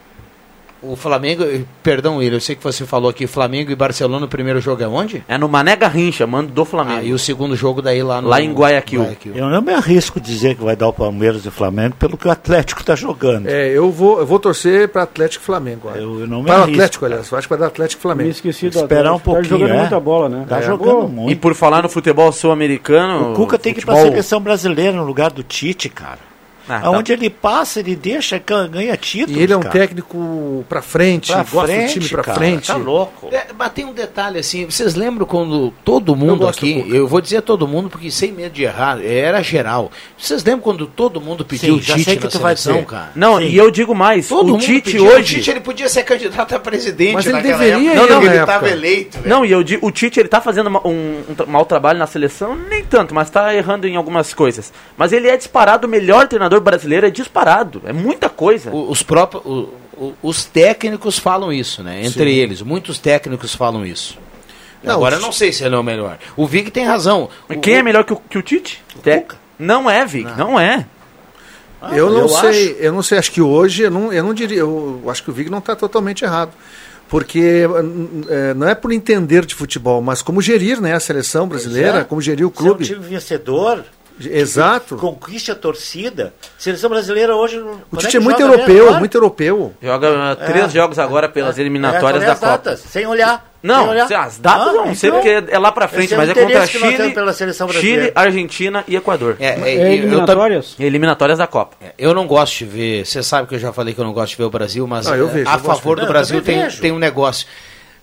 [0.83, 1.43] O Flamengo,
[1.83, 4.87] perdão, William, eu sei que você falou aqui Flamengo e Barcelona no primeiro jogo é
[4.87, 5.25] onde?
[5.27, 7.01] É no Mané Garrincha, mando do Flamengo.
[7.01, 9.07] Ah, e o segundo jogo daí lá no Lá em Guayaquil.
[9.35, 12.29] Eu não me arrisco dizer que vai dar o Palmeiras e o Flamengo pelo que
[12.29, 13.49] o Atlético está jogando.
[13.49, 15.91] É, eu vou, eu vou torcer para Atlético e Flamengo.
[15.95, 16.75] Eu, eu não me Para o arrisco.
[16.83, 17.31] Atlético, aliás.
[17.33, 18.31] Eu acho que vai dar Atlético e Me Flamengo.
[18.31, 19.25] esqueci do Esperar um Atlético.
[19.25, 19.81] pouquinho, Tá jogando é.
[19.81, 20.45] muita bola, né?
[20.49, 20.63] Tá É.
[20.63, 21.33] jogando muito.
[21.33, 23.33] E por falar no futebol sul-americano.
[23.33, 26.19] O Cuca tem que ir para a futebol- seleção brasileira no lugar do Tite, cara.
[26.69, 26.87] Ah, tá.
[26.89, 29.41] Aonde ele passa, ele deixa, gan- ganha títulos.
[29.41, 29.73] E ele é um cara.
[29.73, 32.67] técnico pra frente, Pra gosta frente, do time pra cara, frente.
[32.67, 33.29] Tá louco.
[33.33, 37.21] É, mas tem um detalhe assim, vocês lembram quando todo mundo aqui, do eu vou
[37.21, 39.91] dizer todo mundo porque sem medo de errar, era geral.
[40.19, 42.57] Vocês lembram quando todo mundo pediu Sim, o já Tite sei que na tu vai
[42.57, 42.87] seleção, dizer.
[42.87, 43.13] cara?
[43.15, 43.45] Não, Sim.
[43.47, 45.07] e eu digo mais, Todo o mundo Tite pediu.
[45.07, 45.35] hoje.
[45.35, 47.95] O Tite ele podia ser candidato a presidente Mas ele deveria época.
[47.95, 49.19] Não, não, na ele estava eleito.
[49.19, 49.29] velho.
[49.29, 52.07] Não, e eu digo, o Tite ele tá fazendo um, um tra- mau trabalho na
[52.07, 54.73] seleção, nem tanto, mas tá errando em algumas coisas.
[54.97, 57.83] Mas ele é disparado o melhor treinador brasileiro, é disparado.
[57.85, 58.71] É muita coisa.
[58.71, 62.05] O- Os próprios o- o- os técnicos falam isso, né?
[62.05, 64.19] Entre eles, muitos técnicos falam isso.
[64.83, 66.19] Não, Agora o eu não sei se ele é o melhor.
[66.37, 67.29] O Vig tem razão.
[67.49, 68.83] Mas O- Quem é melhor que o, que o Tite?
[69.03, 69.37] Te- Cuca.
[69.59, 70.85] Não é, Vic, não, é.
[71.93, 74.59] eu não eu sei, eu não sei, acho que hoje, eu não, eu não diria,
[74.59, 76.53] eu acho que o Vig não está totalmente errado.
[77.09, 77.63] Porque
[78.29, 82.05] é, não é por entender de futebol, mas como gerir né, a seleção brasileira, é.
[82.05, 82.85] como gerir o Ser um clube.
[82.85, 83.85] time vencedor,
[84.21, 84.97] Exato.
[84.97, 86.33] conquiste a torcida.
[86.59, 87.59] Seleção brasileira hoje.
[87.91, 89.75] O Tite é muito europeu, muito europeu.
[89.83, 90.69] Joga uh, três É.
[90.71, 92.53] jogos agora pelas eliminatórias é, da as Copa.
[92.53, 93.53] datas, sem olhar.
[93.63, 94.21] Não, sem olhar.
[94.25, 96.67] as datas Ah, não sei então, porque é lá pra frente, é mas é contra
[96.67, 98.03] Chile, temos pela seleção brasileira.
[98.03, 99.37] Chile, Argentina e Equador.
[99.41, 100.77] É, é, É eu, eliminatórias?
[100.79, 101.77] Eliminatórias da Copa.
[101.99, 103.05] eu não gosto de ver.
[103.07, 105.07] Você sabe que eu já falei que eu não gosto de ver o Brasil, mas
[105.07, 106.07] Não, eu eh, vejo, a favor do.
[106.07, 107.47] Brasil Não, também tem, tem um negócio.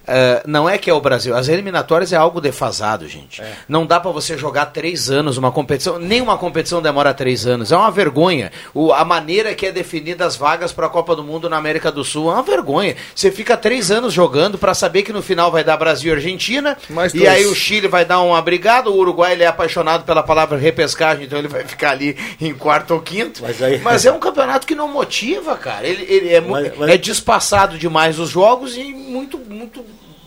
[0.05, 1.35] Eh, não é que é o Brasil.
[1.35, 3.41] As eliminatórias é algo defasado, gente.
[3.41, 3.53] É.
[3.69, 5.97] Não dá pra você jogar três anos uma competição.
[5.97, 7.71] Nenhuma competição demora três anos.
[7.71, 8.51] É uma vergonha.
[8.73, 11.91] O, a maneira que é definida as vagas para a Copa do Mundo na América
[11.91, 12.95] do Sul é uma vergonha.
[13.15, 16.77] Você fica três anos jogando pra saber que no final vai dar Brasil e Argentina.
[16.89, 17.29] Mais e dois.
[17.29, 18.89] aí o Chile vai dar uma brigada.
[18.89, 22.93] O Uruguai ele é apaixonado pela palavra repescagem, então ele vai ficar ali em quarto
[22.93, 23.41] ou quinto.
[23.41, 25.87] Mas aí- Mas é um campeonato que não motiva, cara.
[25.87, 29.83] Ele, ele é, Mas- mas- é despassado demais os jogos e muito, muito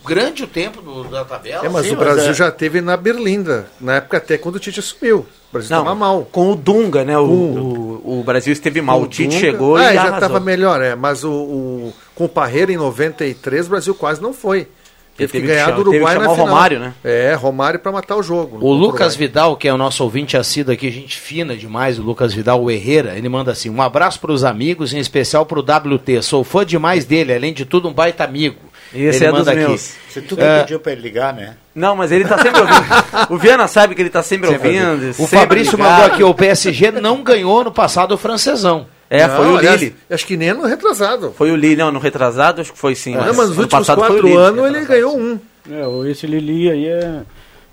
[0.07, 1.65] grande o tempo do- da tabela.
[1.65, 4.55] É, mas Sim, o mas Brasil é- já teve na Berlinda, na época até quando
[4.55, 5.19] o Tite assumiu.
[5.49, 6.27] O Brasil estava mal.
[6.31, 7.17] Com o Dunga, né?
[7.17, 9.01] O, o, o Brasil esteve mal.
[9.01, 10.95] O, Tite Dunga- chegou ah, e já estava melhor, é.
[10.95, 14.67] Mas o, o- com o Parreira em 93, o Brasil quase não foi.
[15.15, 16.47] Teve, teve que que ganhar chamar- do teve Uruguai chamar na o final.
[16.47, 16.93] Romário, né?
[17.03, 18.59] É, Romário para matar o jogo.
[18.61, 19.17] O Lucas Uruguai.
[19.17, 22.69] Vidal, que é o nosso ouvinte assíduo aqui, gente fina demais, o Lucas Vidal, o
[22.69, 26.21] Herrera, ele manda assim: um abraço para os amigos, em especial para o WT.
[26.21, 28.57] Sou fã demais dele, além de tudo, um baita amigo.
[28.93, 29.93] Esse ele é dos manda meus.
[30.09, 30.61] Se tu É.
[30.61, 31.55] pediu pra ele ligar, né?
[31.75, 32.85] Não, mas ele tá sempre ouvindo.
[33.29, 35.09] o Viana sabe que ele tá sempre, ouvindo.
[35.09, 35.91] O sempre Fabrício ligado.
[35.91, 38.87] mandou aqui: o PSG não ganhou no passado o francesão.
[39.09, 39.95] É, Não, foi o aliás, Lille.
[40.09, 41.33] Acho que nem no retrasado.
[41.37, 43.13] Foi o Lille, não, no retrasado acho que foi sim.
[43.15, 45.39] não, mas mas nos últimos passado foi o quatro anos ele ganhou um.
[45.69, 47.21] É, esse Lili aí é.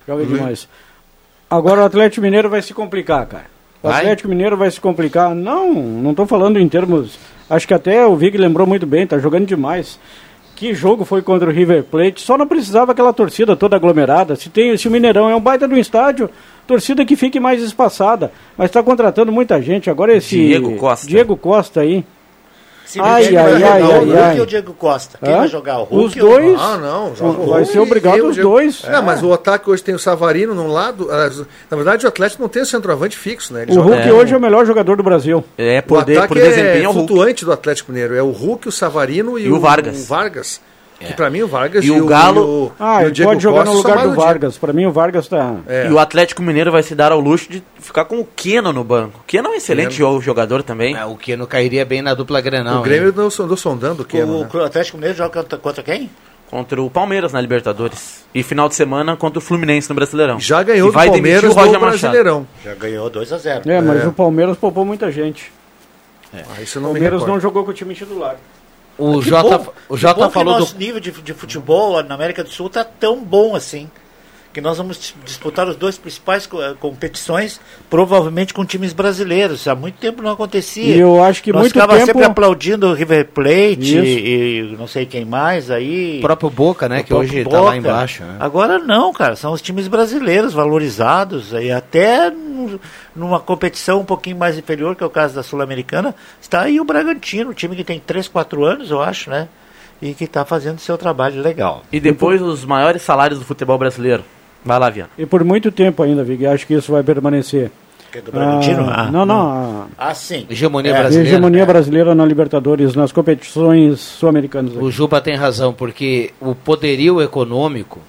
[0.07, 0.68] joga demais.
[1.50, 3.44] Agora o Atlético Mineiro vai se complicar, cara.
[3.83, 3.98] O Vai?
[4.00, 5.35] Atlético Mineiro vai se complicar.
[5.35, 7.18] Não, não estou falando em termos.
[7.50, 9.98] Acho que até o Vig lembrou muito bem, tá jogando demais.
[10.57, 12.21] Que jogo foi contra o River Plate?
[12.21, 14.37] Só não precisava aquela torcida toda aglomerada.
[14.37, 16.31] Se, tem, se o Mineirão é um baita do estádio,
[16.67, 18.33] Torcida que fique mais espaçada.
[18.57, 19.90] Mas está contratando muita gente.
[19.90, 20.37] Agora esse.
[20.37, 21.07] Diego Costa.
[21.07, 22.05] Diego Costa aí.
[22.85, 24.37] Se Ai, quem ai, ai, jogar o ai, Hulk ai.
[24.37, 25.18] e o Diego Costa?
[25.23, 25.38] Quem Hã?
[25.38, 26.18] vai jogar o Hulk?
[26.18, 26.61] Os ou- dois.
[26.61, 27.16] Ah, não.
[27.16, 28.83] joga o Vai ser obrigado os o- dois.
[28.85, 31.09] É, mas o ataque hoje tem o Savarino num lado.
[31.11, 31.31] ah,
[31.70, 33.62] Na verdade, o Atlético não tem o centroavante fixo, né?
[33.62, 34.12] Ele O joga- Hulk É.
[34.12, 35.42] hoje é o melhor jogador do Brasil.
[35.57, 37.07] É, O por, de, ataque por desempenho é é o Hulk.
[37.09, 38.14] flutuante do Atlético Mineiro.
[38.14, 39.99] É o Hulk, o Savarino e, E o Vargas.
[39.99, 40.61] o Vargas.
[41.00, 43.30] Que pra mim o Vargas E o Galo- e o, Ah, e o ele Diego
[43.33, 44.14] pode jogar Costa no lugar do.
[44.14, 44.57] Vargas.
[44.57, 45.57] Pra mim, o Vargas tá.
[45.66, 45.87] É.
[45.88, 48.83] E o Atlético Mineiro vai se dar ao luxo de ficar com o Keno no
[48.85, 49.18] banco.
[49.20, 50.96] O Keno é um excelente jo- jogador também.
[50.96, 52.80] É, o Keno cairia bem na dupla Grenal.
[52.80, 54.38] O Grêmio andou sondando o Keno.
[54.38, 54.48] O, né?
[54.54, 56.09] o Atlético Mineiro joga contra, contra quem?
[56.48, 58.24] Contra o Palmeiras na Libertadores.
[58.35, 60.38] E final de semana contra o Fluminense no Brasileirão.
[60.38, 62.00] Já ganhou E do vai demitir Palmeiras o Roger no Machado.
[62.00, 62.46] Brasileirão.
[62.64, 64.07] Já ganhou 2 a 0 É, mas É.
[64.07, 65.52] o Palmeiras poupou muita gente.
[66.33, 68.37] Ah, isso eu O Palmeiras não jogou com o time titular.
[68.96, 70.78] O Jota, o Jota falou nosso do.
[70.78, 73.90] nível de, de futebol na América do Sul tá tão bom assim.
[74.55, 79.67] Que nós vamos dis- disputar os dois principais co- eh, competições, provavelmente com times brasileiros.
[79.67, 80.95] Há muito tempo não acontecia.
[80.95, 84.77] E eu acho que nós muito ficava tempo- sempre aplaudindo o River Plate e, e
[84.79, 86.19] não sei quem mais aí.
[86.19, 87.01] O próprio Boca, né?
[87.01, 88.23] O Que hoje próprio tá lá embaixo.
[88.23, 88.37] né?
[88.38, 92.79] Agora não, cara, são os times brasileiros valorizados e até num-
[93.14, 96.85] numa competição um pouquinho mais inferior, que é o caso da Sul-Americana, está aí o
[96.85, 99.49] Bragantino, um time que tem 3, 4 anos, eu acho, né?
[100.01, 101.83] E que está fazendo seu trabalho legal.
[101.90, 104.23] E depois os maiores salários do futebol brasileiro.
[104.64, 105.11] Vai lá, Viana.
[105.18, 106.46] E por muito tempo ainda, Vig.
[106.46, 107.70] Acho que isso vai permanecer.
[108.11, 108.83] Que é do Bragantino?
[108.88, 109.88] Ah, Ah, não, não.
[109.98, 110.46] A Ah, sim.
[110.48, 111.29] Hegemonia É, a brasileira.
[111.29, 114.72] hegemonia brasileira na Libertadores, nas competições sul-americanas.
[114.77, 118.00] O Juba tem razão, porque o poderio econômico,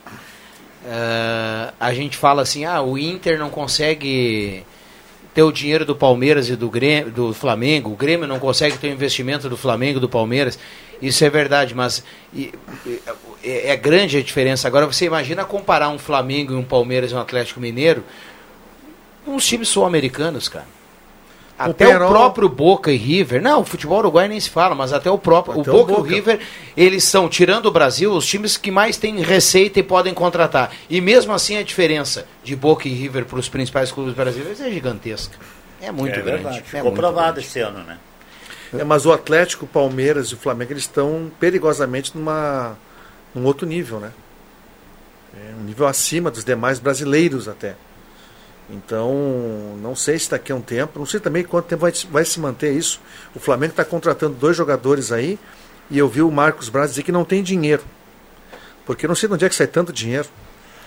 [0.87, 4.63] eh, a gente fala assim, ah, o Inter não consegue
[5.33, 8.87] ter o dinheiro do Palmeiras e do, Grêmio, do Flamengo, o Grêmio não consegue ter
[8.87, 10.57] o investimento do Flamengo e do Palmeiras.
[11.01, 12.03] Isso é verdade, mas
[12.33, 12.53] e-
[12.85, 13.01] e-
[13.43, 14.67] é, é grande a diferença.
[14.67, 18.03] Agora você imagina comparar um Flamengo e um Palmeiras e um Atlético Mineiro
[19.25, 20.65] com os times sul-americanos, cara.
[21.57, 24.91] Até o, Perón- próprio Boca e River, não, o futebol uruguai nem se fala, mas
[24.91, 26.09] até o próprio, Até o o Boca e o Boca.
[26.13, 26.39] River,
[26.75, 30.73] eles são, tirando o Brasil, os times que mais têm receita e podem contratar.
[30.89, 34.69] E mesmo assim a diferença de Boca e River para os principais clubes brasileiros é
[34.69, 35.37] gigantesca.
[35.81, 36.43] É muito é grande.
[36.43, 36.57] verdade.
[36.59, 37.47] é Ficou muito provado grande.
[37.47, 37.97] esse ano, né?
[38.79, 42.77] É, mas o Atlético, o Palmeiras e o Flamengo eles estão perigosamente numa,
[43.33, 44.11] num outro nível, né?
[45.35, 47.75] É um nível acima dos demais brasileiros até.
[48.69, 49.13] Então,
[49.81, 52.39] não sei se daqui a um tempo, não sei também quanto tempo vai, vai se
[52.39, 52.99] manter isso.
[53.35, 55.37] O Flamengo está contratando dois jogadores aí
[55.89, 57.83] e eu vi o Marcos Braz dizer que não tem dinheiro.
[58.85, 60.27] Porque eu não sei de onde é que sai tanto dinheiro.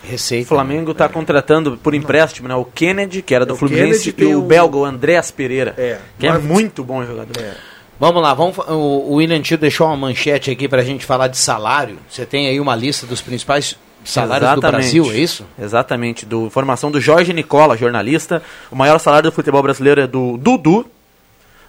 [0.02, 0.44] Receita.
[0.44, 2.54] O Flamengo está contratando por empréstimo, né?
[2.54, 5.30] O Kennedy, que era do É, o Fluminense, Kennedy e o o- belga, o Andréas
[5.30, 7.40] Pereira, É, que é muito bom jogador.
[7.40, 7.54] É.
[8.00, 11.36] Vamos lá, vamos, o, William Tio deixou uma manchete aqui para a gente falar de
[11.36, 11.98] salário.
[12.08, 14.70] Você tem aí uma lista dos principais salários do Exatamente.
[14.70, 15.46] Brasil, é isso?
[15.60, 18.40] Exatamente, do informação do Jorge Nicola, jornalista.
[18.70, 20.86] O maior salário do futebol brasileiro é do Dudu,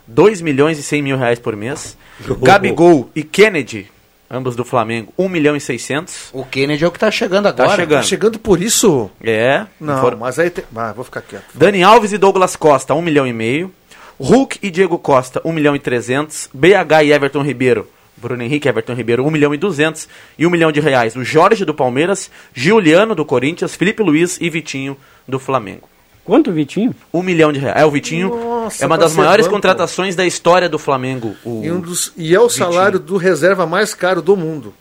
[0.05, 1.97] 2 milhões e 100 mil reais por mês.
[2.43, 3.89] Gabigol e Kennedy,
[4.29, 6.29] ambos do Flamengo, 1 milhão e 600.
[6.31, 7.69] O Kennedy é o que está chegando agora.
[7.69, 8.01] Tá chegando.
[8.01, 9.09] Tá chegando por isso?
[9.23, 9.65] É.
[9.79, 10.63] Não, mas aí tem...
[10.75, 11.45] ah, vou ficar quieto.
[11.55, 13.73] Dani Alves e Douglas Costa, 1 milhão e meio.
[14.19, 16.49] Hulk e Diego Costa, 1 milhão e 300.
[16.53, 20.07] BH e Everton Ribeiro, Bruno Henrique e Everton Ribeiro, 1 milhão e 200.
[20.37, 21.15] E 1 milhão de reais.
[21.15, 25.87] O Jorge do Palmeiras, Giuliano do Corinthians, Felipe Luiz e Vitinho do Flamengo.
[26.25, 26.93] Quanto, Vitinho?
[27.13, 27.81] 1 milhão de reais.
[27.81, 29.55] É, o Vitinho Nossa, é uma pra das maiores banco.
[29.55, 31.35] contratações da história do Flamengo.
[31.43, 32.65] O, E, um dos, e é o Vitinho.
[32.65, 34.73] salário do reserva mais caro do mundo.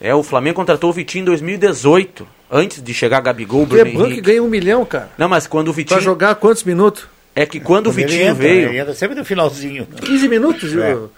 [0.00, 3.98] É, o Flamengo contratou o Vitinho em 2018, antes de chegar Gabigol, Porque é Bruno
[3.98, 4.26] banco que Henrique.
[4.30, 5.10] ganha um milhão, cara.
[5.18, 6.00] Não, mas quando o Pra Vitinho...
[6.00, 7.04] jogar quantos minutos?
[7.34, 8.68] É que quando o Ele Vitinho entra, veio...
[8.70, 9.86] Ele entra sempre no finalzinho.
[9.86, 11.10] 15 minutos, viu?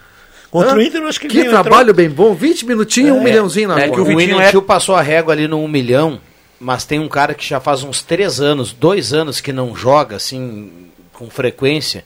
[0.53, 0.75] Contra Hã?
[0.75, 3.89] o Inter, eu acho que Que trabalho bem bom, 20 minutinhos, um milhãozinho na é
[3.89, 6.21] que o O Vitinho William é- Tio passou a régua ali no 1 milhão,
[6.59, 10.15] mas tem um cara que já faz uns três anos, dois anos que não joga
[10.15, 10.71] assim
[11.11, 12.03] com frequência,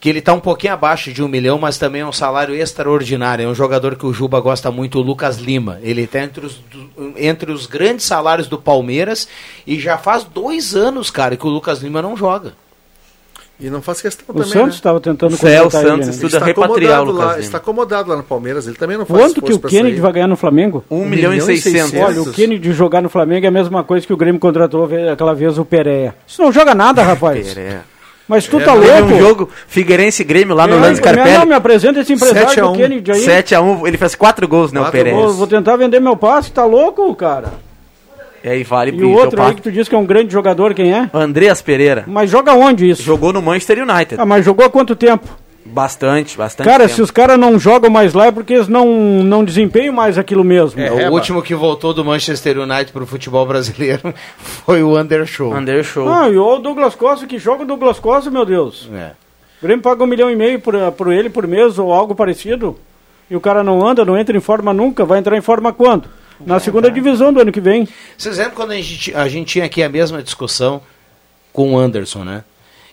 [0.00, 3.44] que ele está um pouquinho abaixo de um milhão, mas também é um salário extraordinário.
[3.44, 5.78] É um jogador que o Juba gosta muito, o Lucas Lima.
[5.80, 6.60] Ele está entre os,
[7.16, 9.28] entre os grandes salários do Palmeiras
[9.64, 12.54] e já faz dois anos, cara, que o Lucas Lima não joga.
[13.60, 14.74] E não faz questão O também, Santos né?
[14.74, 16.22] estava tentando Céu, contratar ele, Santos, né?
[16.28, 17.44] tudo- Ele repatriar acomodado o Lucas lá, Lima.
[17.44, 20.00] está acomodado lá no Palmeiras, ele também não faz Quanto que o Kennedy sair.
[20.00, 20.84] vai ganhar no Flamengo?
[20.90, 21.94] 1 milhão e 600.
[21.94, 25.34] Olha, o Kennedy jogar no Flamengo é a mesma coisa que o Grêmio contratou aquela
[25.34, 26.16] vez o Pereira.
[26.26, 27.46] Isso não joga nada, rapaz.
[27.54, 27.84] Pereira.
[28.26, 29.12] Mas tu É, tá não, Teve louco?
[29.14, 31.46] um jogo Figueirense e Grêmio lá no É, Lance me- Não, Carpelli.
[31.46, 32.76] me apresenta esse empresário 7 a do 1.
[32.76, 33.20] Kennedy aí.
[33.20, 35.18] 7x1, ele fez 4 gols, né, o Quatro Pereira.
[35.18, 37.52] Vou, vou tentar vender meu passe, tá louco, cara?
[38.44, 40.74] E aí vale E o outro aí que tu disse que é um grande jogador,
[40.74, 41.08] quem é?
[41.14, 42.04] Andreas Pereira.
[42.06, 43.02] Mas joga onde isso?
[43.02, 44.16] Jogou no Manchester United.
[44.18, 45.26] Ah, mas jogou há quanto tempo?
[45.64, 46.66] Bastante, bastante.
[46.66, 46.94] Cara, tempo.
[46.94, 48.86] se os caras não jogam mais lá é porque eles não,
[49.24, 50.78] não desempenham mais aquilo mesmo.
[50.78, 55.56] É, o último que voltou do Manchester United pro futebol brasileiro foi o Undershow.
[55.56, 56.06] Undershow.
[56.06, 58.90] Ah, e o Douglas Costa, que joga o Douglas Costa, meu Deus.
[58.94, 59.12] É.
[59.58, 62.76] O Grêmio paga um milhão e meio por, por ele por mês ou algo parecido.
[63.30, 65.06] E o cara não anda, não entra em forma nunca.
[65.06, 66.10] Vai entrar em forma quando?
[66.40, 67.88] Na segunda divisão do ano que vem.
[68.16, 70.82] Vocês lembram quando a gente, a gente tinha aqui a mesma discussão
[71.52, 72.44] com o Anderson, né?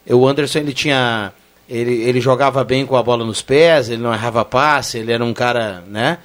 [0.10, 1.32] O Anderson, ele tinha...
[1.70, 5.24] Ele, ele jogava bem com a bola nos pés, ele não errava passe, ele era
[5.24, 6.18] um cara, né?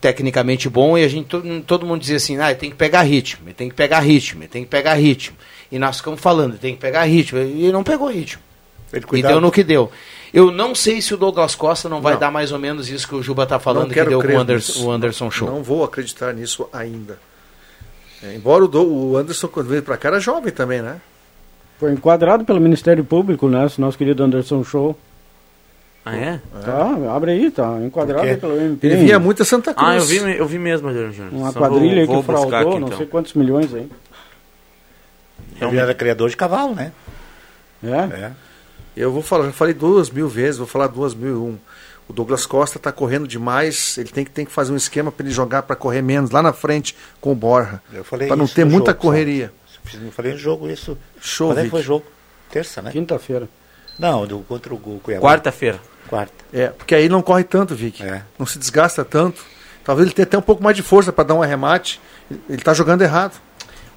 [0.00, 3.02] Tecnicamente bom e a gente, todo, todo mundo dizia assim, ah, ele tem que pegar
[3.02, 5.36] ritmo, ele tem que pegar ritmo, ele tem que pegar ritmo.
[5.72, 8.40] E nós ficamos falando, tem que pegar ritmo, e ele não pegou ritmo.
[8.92, 9.90] Ele E deu no que deu.
[10.32, 12.20] Eu não sei se o Douglas Costa não vai Não.
[12.20, 14.38] dar mais ou menos isso que o Juba tá falando Não que deu com o
[14.38, 15.48] Anderson, o Anderson Show.
[15.50, 17.18] Não vou acreditar nisso ainda.
[18.22, 21.00] É, embora o, Do- o Anderson, quando veio pra cá, era jovem também, né?
[21.80, 23.64] Foi enquadrado pelo Ministério Público, né?
[23.66, 24.96] Esse nosso querido Anderson Show.
[26.04, 26.40] Ah, é?
[26.64, 28.86] Tá, abre aí, tá enquadrado Porque pelo MP.
[28.86, 29.88] Ele vinha muito a Santa Cruz.
[29.90, 31.34] Ah, eu vi, eu vi mesmo, Adriano Júnior.
[31.34, 32.98] Uma Só quadrilha aí vou- que vou buscar fraudou, aqui, não então.
[32.98, 33.90] sei quantos milhões aí.
[35.60, 36.92] Ele era criador de cavalo, né?
[37.82, 37.88] É?
[38.26, 38.32] É.
[38.96, 41.58] Eu vou falar, já falei duas mil vezes, vou falar duas mil e um.
[42.08, 45.24] O Douglas Costa está correndo demais, ele tem que, tem que fazer um esquema para
[45.24, 47.80] ele jogar para correr menos lá na frente com o Borja.
[47.92, 49.08] Eu falei Para não ter muita jogo, só.
[49.08, 49.52] correria.
[49.94, 50.98] Eu falei no jogo isso.
[51.20, 52.04] Show, Quando é que foi o jogo?
[52.50, 52.90] Terça, né?
[52.90, 53.48] Quinta-feira.
[53.96, 55.24] Não, do, contra o Cuiabá.
[55.24, 55.78] Quarta-feira.
[56.08, 56.34] Quarta.
[56.52, 58.02] É, porque aí não corre tanto, Vic.
[58.02, 58.22] É.
[58.38, 59.40] Não se desgasta tanto.
[59.84, 62.00] Talvez ele tenha até um pouco mais de força para dar um arremate.
[62.28, 63.40] Ele está jogando errado.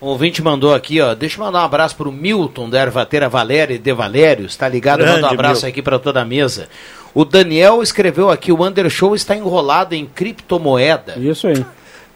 [0.04, 1.16] O ouvinte mandou aqui, ó.
[1.16, 4.54] Deixa eu mandar um abraço pro Milton da Ervateira Valério de Valérios.
[4.58, 4.98] Tá ligado?
[5.00, 5.68] Grande, Manda um abraço Milton.
[5.68, 6.68] aqui para toda a mesa.
[7.14, 11.14] O Daniel escreveu aqui: o Undershow está enrolado em criptomoeda.
[11.18, 11.66] Isso aí.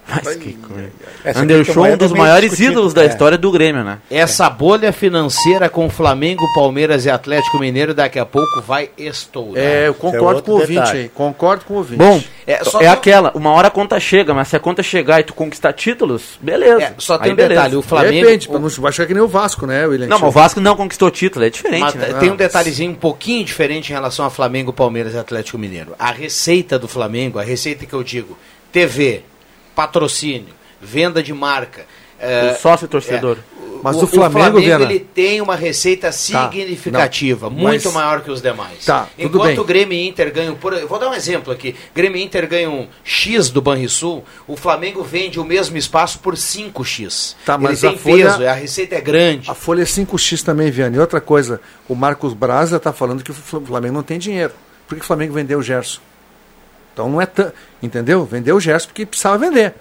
[0.09, 0.89] Mas que coisa.
[1.23, 3.07] Essa Undershow, um criptomoeda dos é maiores ídolos da É.
[3.07, 3.99] história do Grêmio, né?
[4.09, 9.61] Essa bolha financeira com Flamengo, Palmeiras e Atlético Mineiro daqui a pouco vai estourar.
[9.63, 10.99] É, eu concordo outro com o ouvinte detalhe.
[10.99, 11.09] aí.
[11.09, 11.97] Concordo com o ouvinte.
[11.97, 15.19] Bom, É, é, só- aquela, uma hora a conta chega, mas se a conta chegar
[15.19, 16.81] e tu conquistar títulos, beleza.
[16.83, 17.53] É, só tem Aí um beleza.
[17.55, 18.25] detalhe: o Flamengo.
[18.25, 20.07] Depende, o- pra não vai chegar que nem o Vasco, né, William?
[20.07, 22.13] Não, mas o Vasco não conquistou título, é diferente, Mas né?
[22.19, 25.93] tem um detalhezinho um pouquinho diferente em relação a Flamengo, Palmeiras e Atlético Mineiro.
[25.99, 28.37] A receita do Flamengo, a receita que eu digo,
[28.71, 29.23] TV,
[29.77, 31.85] patrocínio, venda de marca.
[32.19, 33.37] é, O sócio torcedor.
[33.83, 38.31] Mas o, o Flamengo, Viana- ele tem uma receita significativa, não, muito mas- maior que
[38.31, 38.83] os demais.
[38.83, 39.59] Tá, tudo Enquanto bem.
[39.59, 42.47] o Grêmio e Inter ganham, por, eu vou dar um exemplo aqui, Grêmio e Inter
[42.47, 47.35] ganham X do Banrisul, o Flamengo vende o mesmo espaço por 5X.
[47.45, 49.47] Tá, ele mas tem a folha- peso, a receita é grande.
[49.51, 50.95] A Folha é 5x também, Viana.
[50.95, 54.53] E outra coisa, o Marcos Braz está falando que o Fl- Flamengo não tem dinheiro.
[54.87, 55.99] Por que o Flamengo vendeu o Gerson?
[56.97, 57.51] Então não é tão.
[57.81, 58.25] Entendeu?
[58.25, 59.75] Vendeu o Gerson porque precisava vender.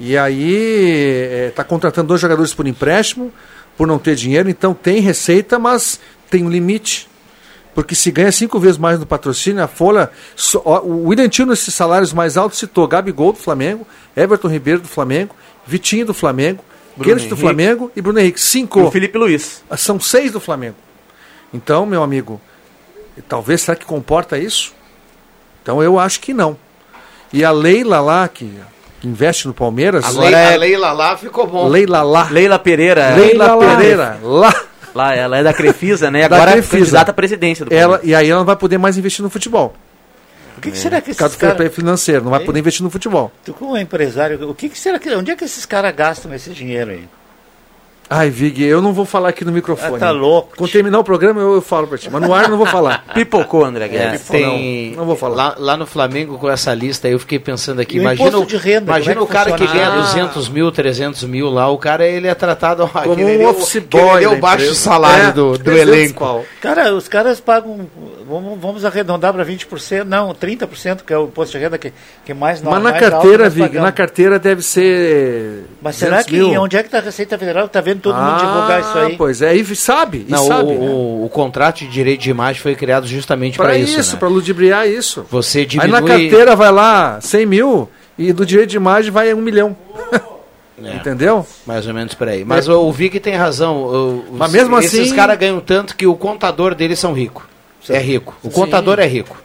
[0.00, 3.30] E aí está contratando dois jogadores por empréstimo,
[3.76, 6.00] por não ter dinheiro, então tem receita, mas
[6.30, 7.06] tem um limite.
[7.74, 10.10] Porque se ganha cinco vezes mais no patrocínio, a Folha.
[10.34, 13.86] só- ó, o William Tio, nesses salários mais altos, citou Gabigol do Flamengo,
[14.16, 15.34] Everton Ribeiro do Flamengo,
[15.66, 16.64] Vitinho do Flamengo,
[17.02, 17.36] Kennedy do.
[17.36, 18.40] Flamengo e Bruno Henrique.
[18.40, 18.80] Cinco.
[18.80, 19.62] E o Felipe Luiz.
[19.76, 20.76] São seis do Flamengo.
[21.52, 22.40] Então, meu amigo,
[23.28, 24.74] talvez será que comporta isso?
[25.66, 26.56] Então eu acho que não.
[27.32, 28.48] E a Leila lá, que,
[29.02, 31.66] investe no Palmeiras, A, Leila, é- a Leila lá ficou bom.
[31.66, 32.28] Leila lá.
[32.30, 33.16] Leila Pereira.
[33.16, 33.76] Leila Leila lá.
[33.76, 34.54] Pereira, lá.
[34.94, 36.28] Lá, ela é da Crefisa, né?
[36.28, 36.78] Da Agora é Crefisa.
[36.78, 38.08] candidata à presidência do Ela, Palmeiras.
[38.08, 39.74] e aí ela não vai poder mais investir no futebol.
[40.56, 41.74] O que, que será que Por causa esses do fair play caras...
[41.74, 43.32] financeiro, não vai poder investir no futebol.
[43.44, 45.12] Tu como empresário, o que, que será que...
[45.16, 47.08] Onde é que esses caras gastam esse dinheiro aí?
[48.08, 49.96] Ai, Vig, eu não vou falar aqui no microfone.
[49.96, 50.50] Ah, tá louco.
[50.56, 52.08] Quando terminar o programa, eu, eu falo pra ti.
[52.08, 53.04] Mas no ar eu não vou falar.
[53.12, 54.28] Pipocou, André É, Guedes.
[54.28, 55.34] tem, não, não vou falar.
[55.34, 57.96] Lá, lá no Flamengo, com essa lista, eu fiquei pensando aqui.
[57.96, 59.80] E o Imagina, de renda, imagina como é o que cara que funciona?
[59.90, 60.02] ganha Ah.
[60.02, 61.68] 200 mil, 300 mil lá.
[61.68, 64.64] O cara ele é tratado Como que um office que ele boy deu da baixo
[64.66, 64.80] empresa.
[64.80, 66.44] salário É, do, do 300 elenco.
[66.60, 67.88] Cara, os caras pagam,
[68.28, 71.92] vamos, vamos arredondar para 20%, não, 30%, que é o imposto de renda que,
[72.24, 75.64] que mais Mas na mais carteira, nós Vig, na carteira deve ser.
[75.80, 76.60] Mas será 200 que mil.
[76.62, 77.68] onde é que está a Receita Federal?
[77.68, 79.16] Tá vendo todo mundo Ah, divulgar isso aí?
[79.16, 80.70] Pois é, e sabe, e Não, sabe.
[80.72, 80.88] o, né?
[80.88, 84.12] o, o contrato de direito de imagem foi criado justamente para isso, isso.
[84.14, 84.18] né?
[84.18, 85.24] pra ludibriar isso.
[85.30, 85.92] Você Aí diminui...
[86.00, 89.76] na carteira vai lá 100 mil e do direito de imagem vai um milhão.
[90.82, 90.94] É.
[90.96, 91.46] Entendeu?
[91.66, 92.44] Mais ou menos por aí.
[92.44, 93.84] Mas o, o Vig tem razão.
[93.84, 97.44] os- Mas mesmo esses assim- caras ganham tanto que o contador deles são ricos.
[97.92, 98.36] É rico.
[98.42, 99.36] O contador é rico.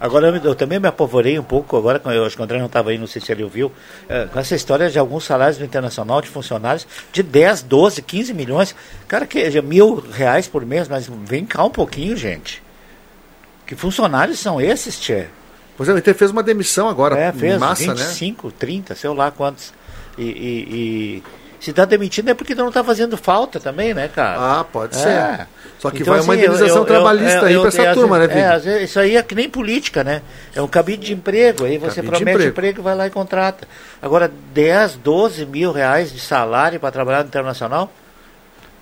[0.00, 2.58] Agora, eu, eu também me apavorei um pouco, agora, quando eu acho que o André
[2.58, 3.72] não estava aí, não sei se ele ouviu,
[4.08, 8.34] eh, com essa história de alguns salários do Internacional de funcionários de 10, 12, 15
[8.34, 8.74] milhões.
[9.08, 12.62] Cara, que é mil reais por mês, mas vem cá um pouquinho, gente.
[13.66, 15.26] Que funcionários são esses, Tchê?
[15.76, 18.04] Pois é, o Inter fez uma demissão agora, É, fez massa, né?
[18.04, 19.72] 25, 30, sei lá quantos.
[20.18, 21.22] E, e- e
[21.64, 24.36] Se está demitindo é porque não está fazendo falta também, né, cara?
[24.60, 24.98] Ah, pode É.
[24.98, 25.46] ser.
[25.78, 27.94] Só que Então, vai uma assim, eu- indenização eu- trabalhista eu- aí eu- pra essa
[27.94, 30.20] turma, né, vezes- é, isso aí é que nem política, né?
[30.54, 31.64] É um cabide de emprego.
[31.64, 32.50] Aí você Cabide de promete emprego.
[32.50, 32.80] emprego.
[32.80, 33.66] e vai lá e contrata.
[34.02, 37.90] Agora, 10, 12 mil reais de salário para trabalhar no internacional?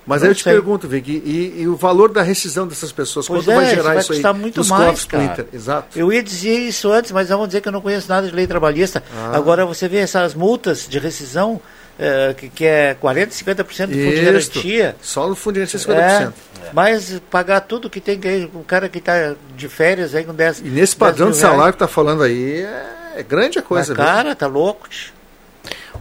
[0.05, 0.51] Mas Não aí eu te sei.
[0.51, 3.25] pergunto, Vic, e, e o valor da rescisão dessas pessoas?
[3.25, 5.47] Pois quanto é, vai isso gerar vai isso aí custar muito mais, cara.
[5.53, 5.97] Exato.
[5.97, 8.45] Eu ia dizer isso antes, mas vamos dizer que eu não conheço nada de lei
[8.45, 9.01] trabalhista.
[9.15, 9.31] Ah.
[9.33, 11.61] Agora você vê essas multas de rescisão,
[11.99, 13.55] eh, que, que é 40%, 50%
[13.87, 14.95] do fundo de garantia.
[15.01, 16.33] Só no fundo de garantia 50%.
[16.65, 20.33] É, mas pagar tudo que tem que o cara que está de férias aí com
[20.33, 23.93] 10 E nesse padrão de salário que tá falando aí, é, é grande a coisa,
[23.93, 24.05] Mas, viu?
[24.13, 24.87] cara, tá louco.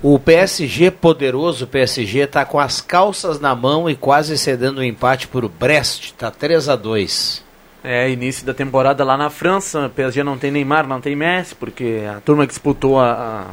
[0.03, 5.29] O PSG, poderoso PSG, tá com as calças na mão e quase cedendo o empate
[5.29, 6.13] para o Brest.
[6.19, 7.43] Tá 3 a 2
[7.85, 11.55] É, início da temporada lá na França, o PSG não tem Neymar, não tem Messi,
[11.55, 13.47] porque a turma que disputou a, a-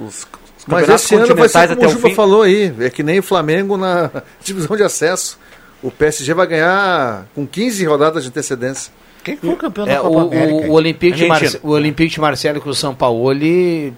[0.00, 0.26] os,
[0.58, 2.14] os Mas esse ano vai ser como o o Juba fim.
[2.14, 4.10] falou aí, é que nem o Flamengo na
[4.44, 5.38] divisão de acesso.
[5.82, 8.92] O PSG vai ganhar com 15 rodadas de antecedência.
[9.22, 10.66] Quem foi o campeão É, da o, Copa América?
[10.66, 11.26] o, o Olympique de.
[11.26, 13.92] Marce- o Olympique de Marcelo com o São Paulo, ele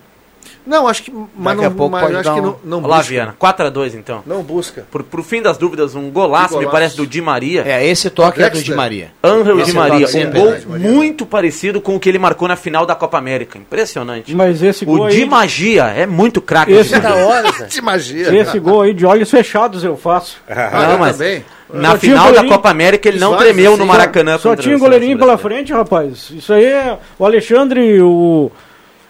[0.67, 1.11] Não, acho que.
[1.13, 2.97] Mas Daqui a não, pouco mas pode acho dar que um- não, não Olha lá,
[2.99, 3.09] busca.
[3.11, 3.35] Viana.
[3.41, 4.23] 4x2 então.
[4.27, 4.85] Não busca.
[4.91, 6.73] Por, pro fim das dúvidas, um golaço, Que me golaço.
[6.73, 7.63] parece, do Di Maria.
[7.67, 8.63] É, esse toque é do.
[8.63, 9.11] Di Maria.
[9.25, 12.19] Angel Esse Di é Maria, sim, um é gol muito parecido com o que ele
[12.19, 13.59] marcou na final da Copa América.
[13.59, 14.35] Impressionante.
[14.35, 15.15] Mas esse gol O aí.
[15.15, 16.73] Di Magia é muito craque.
[16.73, 16.99] Esse.
[17.01, 17.51] Da hora.
[17.69, 18.35] De magia.
[18.41, 20.37] Esse gol aí de olhos fechados eu faço.
[20.51, 21.45] Ah, Não, eu mas também.
[21.73, 22.45] na Só final da.
[22.45, 24.39] Copa América ele não tremeu assim, no Maracanã.
[24.39, 26.29] Só contra tinha a goleirinho seleção pela frente, rapaz.
[26.31, 28.51] Isso aí é o Alexandre, o.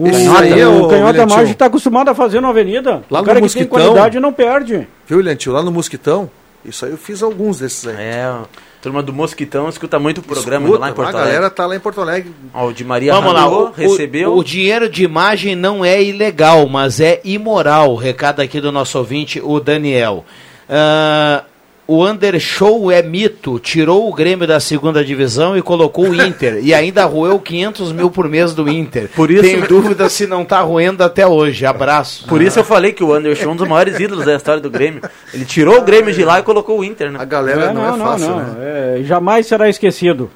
[0.00, 1.52] O, Canhota, aí o o Canhota William Mágico Tio.
[1.52, 3.02] está acostumado a fazer na avenida.
[3.10, 3.68] Lá o no cara que Mosquitão.
[3.78, 4.88] tem qualidade não perde.
[5.06, 5.52] Viu, Liantil?
[5.52, 6.30] Lá no Mosquitão,
[6.64, 7.96] isso aí eu fiz alguns desses aí.
[7.98, 8.44] É, a
[8.82, 11.32] turma do Mosquitão escuta muito o programa Escuta, lá em Porto a Alegre.
[11.34, 12.32] galera tá lá em Porto Alegre.
[12.54, 14.32] Ó, o Di Maria Vamos lá, ralou, o, recebeu.
[14.32, 17.94] o, o dinheiro de imagem não é ilegal, mas é imoral.
[17.94, 20.24] Recado aqui do nosso ouvinte, o Daniel.
[20.68, 21.44] Ah,
[21.92, 26.60] o Undershow é mito, tirou o Grêmio da segunda divisão e colocou o Inter.
[26.62, 29.08] e ainda roeu 500 mil por mês do Inter.
[29.16, 31.66] Por isso- Tenho dúvida se não tá roendo até hoje.
[31.66, 32.26] Abraço.
[32.28, 34.70] Por isso eu falei que o Anderson é um dos maiores ídolos da história do
[34.70, 35.02] Grêmio.
[35.34, 37.26] Ele tirou o Grêmio de lá e colocou o Inter, A né?
[37.26, 38.46] galera É, não, é fácil, né?
[38.60, 40.30] É, jamais será esquecido.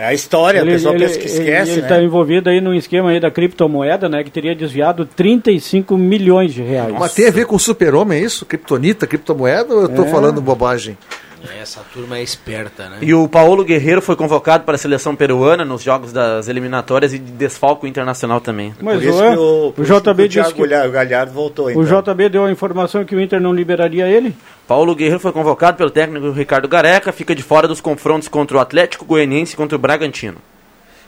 [0.00, 1.86] É a história, o pessoal pensa que esquece, ele né?
[1.86, 4.24] está envolvido aí num esquema aí da criptomoeda, né?
[4.24, 6.94] Que teria desviado 35 milhões de reais.
[6.98, 8.46] Mas tem a ver com o super-homem, é isso?
[8.46, 10.08] Kryptonita, criptomoeda ou eu tô É.
[10.08, 10.96] falando bobagem?
[11.60, 12.98] Essa turma é esperta, né?
[13.00, 17.18] E o Paulo Guerreiro foi convocado para a seleção peruana nos jogos das eliminatórias e
[17.18, 18.74] de desfalco internacional também.
[18.80, 21.82] Mas Por isso o, que o, o JB o disse que Galhardo- Galhardo voltou, então.
[21.82, 24.34] o JB deu a informação que o Inter não liberaria ele.
[24.66, 28.60] Paulo Guerreiro foi convocado pelo técnico Ricardo Gareca, fica de fora dos confrontos contra o
[28.60, 30.36] Atlético Goianiense e contra o Bragantino.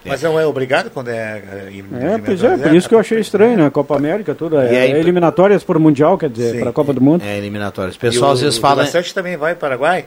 [0.05, 1.13] Mas não é obrigado quando é...
[1.15, 1.73] é,
[2.15, 3.71] É, pois é, por isso que eu achei estranho, né?
[3.71, 4.59] Copa América, tudo.
[4.59, 7.23] É, E aí- é eliminatórias por Mundial, quer dizer, para a Copa do Mundo.
[7.25, 7.95] É eliminatórios.
[7.95, 8.83] O E pessoal o- às vezes o fala.
[8.83, 10.07] Vila Sante também vai para o Paraguai?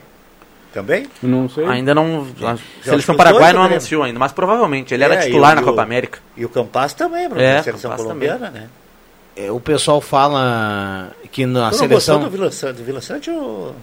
[0.76, 1.06] Também?
[1.22, 1.64] Não sei.
[1.66, 2.26] Ainda não.
[2.44, 4.92] A seleção Paraguai não anunciou ainda, mas provavelmente.
[4.92, 6.18] Ele era É, titular e o- na o- Copa América.
[6.36, 8.68] E o Campas também, para É, a seleção Campas colombiana, né?
[9.34, 12.20] é, O pessoal fala que na Tu não seleção.
[12.20, 13.74] gostou do Vila do Vila Sante ou...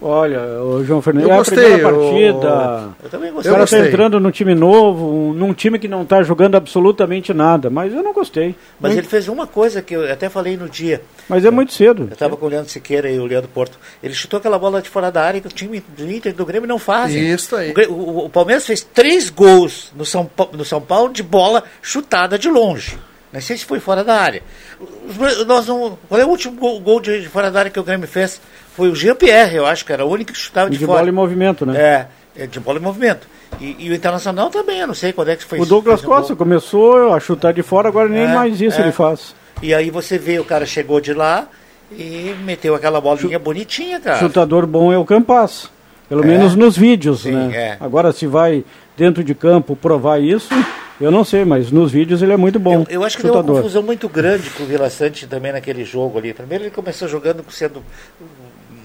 [0.00, 2.94] Olha, o João Fernandes, Eu é a gostei, primeira eu- partida.
[3.02, 3.50] Eu também O gostei.
[3.52, 3.80] cara gostei.
[3.80, 7.94] tá entrando num time novo, um- num time que não tá jogando absolutamente nada, mas
[7.94, 8.54] eu não gostei.
[8.78, 11.00] Mas Muito- ele fez uma coisa que eu até falei no dia.
[11.28, 12.04] Mas é muito cedo.
[12.10, 13.78] Eu estava com o Leandro Siqueira e o Leandro Porto.
[14.02, 16.44] Ele chutou aquela bola de fora da área que o time do Inter e do
[16.44, 17.30] Grêmio não fazem.
[17.32, 17.72] Isso aí.
[17.88, 22.38] O, o- o Palmeiras fez três gols no São, no São Paulo de bola chutada
[22.38, 22.98] de longe.
[23.32, 24.42] Não sei se foi fora da área.
[25.46, 27.84] Nós não, qual é o último gol, gol de, de fora da área que o
[27.84, 28.40] Grêmio fez?
[28.76, 30.98] Foi o Jean-Pierre, eu acho que era o único que chutava de, De fora.
[30.98, 31.80] bola em movimento, né?
[32.36, 33.26] É, é, de bola em movimento.
[33.60, 36.02] E, e o Internacional também, eu não sei quando é que foi O Douglas.
[36.02, 38.84] Costa começou a chutar de fora, agora nem É, mais isso é.
[38.84, 39.34] ele faz.
[39.62, 41.48] E aí você vê, o cara chegou de lá
[41.90, 44.18] e meteu aquela bolinha bonitinha, cara.
[44.18, 45.70] Chutador bom é o Campas.
[46.08, 46.26] Pelo É.
[46.26, 47.56] menos nos vídeos, Sim, né?
[47.56, 47.76] é.
[47.80, 48.64] Agora, se vai
[48.96, 50.48] dentro de campo provar isso,
[51.00, 52.84] eu não sei, mas nos vídeos ele é muito bom.
[52.88, 53.56] Eu, eu acho que deu uma chutador.
[53.62, 56.32] confusão muito grande com o Vila Sante também naquele jogo ali.
[56.34, 57.82] Primeiro ele começou jogando sendo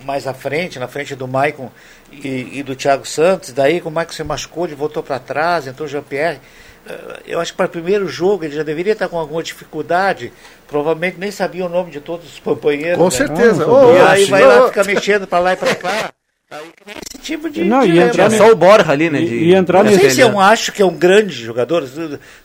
[0.06, 1.70] mais à frente, na frente do Maicon
[2.12, 3.52] e, e do Thiago Santos.
[3.54, 6.40] Daí, com o Maicon se machucou, ele voltou para trás, entrou o Jean-Pierre.
[6.88, 10.32] Eh, Eu acho que para o primeiro jogo ele já deveria estar com alguma dificuldade.
[10.68, 12.98] Provavelmente nem sabia o nome de todos os companheiros.
[12.98, 13.12] Com né?
[13.12, 13.66] certeza.
[13.66, 16.12] E aí vai lá ficar mexendo para lá e para cá.
[16.50, 16.70] Aí
[17.14, 17.64] esse tipo de.
[17.64, 18.38] Não, e dilema, entrar É né?
[18.38, 19.22] só o Borja ali, né?
[19.22, 21.88] E- de- e entrar Eu não sei se eu acho que é um grande jogador.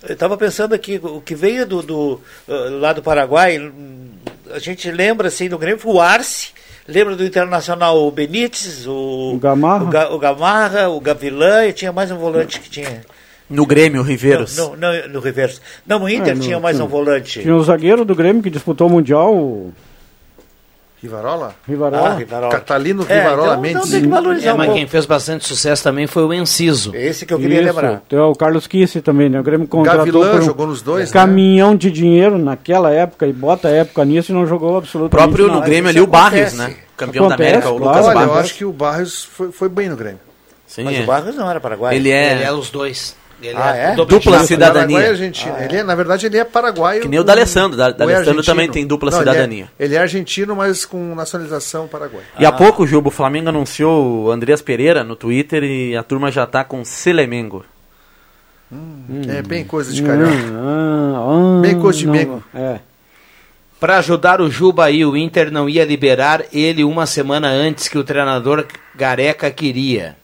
[0.06, 4.10] Eu estava pensando aqui, o que veio do, do, eh, lá do Paraguai, hum,
[4.52, 6.50] a gente lembra assim do Grêmio, o Arce,
[6.88, 9.84] lembra do Internacional o Benítez, o, O Gamarra.
[9.84, 13.02] o, Ga- o Gamarra, o Gavilã, e tinha mais um volante que tinha.
[13.48, 14.56] No Grêmio, o Riveiros.
[14.56, 15.60] Não, não, não, no reverso.
[15.86, 17.40] Não, no Inter É, no- tinha mais um volante.
[17.42, 19.72] Tinha o zagueiro do Grêmio que disputou o Mundial, o
[21.06, 21.54] Rivarola?
[21.66, 22.08] Rivarola.
[22.10, 22.52] Ah, Rivarola.
[22.52, 23.76] Catalino É, Rivarola então, Mendes.
[23.78, 24.78] então tem que valorizar É, um mas pouco.
[24.80, 26.94] quem fez bastante sucesso também foi o Enciso.
[26.94, 28.02] Esse que eu queria Isso, lembrar.
[28.08, 29.40] tem o Carlos Kisse também, né?
[29.40, 31.12] O Grêmio contratou Gavilã por um jogou nos dois, né?
[31.12, 35.46] caminhão de dinheiro naquela época e bota a época nisso e não jogou absolutamente próprio
[35.48, 35.66] no nada.
[35.66, 36.70] Grêmio ali, o Barrios, acontece.
[36.70, 36.76] né?
[36.96, 37.98] Campeão da Acontece, América, o claro.
[37.98, 40.20] Lucas Olha, eu acho que o Barrios foi, foi bem no Grêmio.
[40.66, 41.02] Sim, Mas é.
[41.02, 41.94] o Barros não era paraguai.
[41.94, 43.14] Ele é, Ele é os dois.
[43.42, 43.94] Ele Ah, é?
[43.94, 44.96] duplo Dupla cidadania.
[44.96, 45.58] Paraguai e Argentina.
[45.64, 47.02] Ele é, na verdade, ele é paraguaio.
[47.02, 47.76] Que nem o D'Alessandro.
[47.76, 49.68] Da- é D'Alessandro também tem dupla Não, ele é- cidadania.
[49.78, 52.24] Ele é, argentino, mas com nacionalização paraguaia.
[52.38, 56.30] E há pouco, Juba, o Flamengo anunciou o Andreas Pereira no Twitter e a turma
[56.32, 57.64] já tá com Selemengo.
[59.28, 60.32] É bem coisa de carioca.
[60.54, 62.42] Ah, ah, Bem coisa de mengo.
[62.54, 62.80] É.
[63.78, 67.98] Para ajudar o Juba aí, o Inter não ia liberar ele uma semana antes que
[67.98, 68.64] o treinador
[68.94, 70.16] Gareca queria.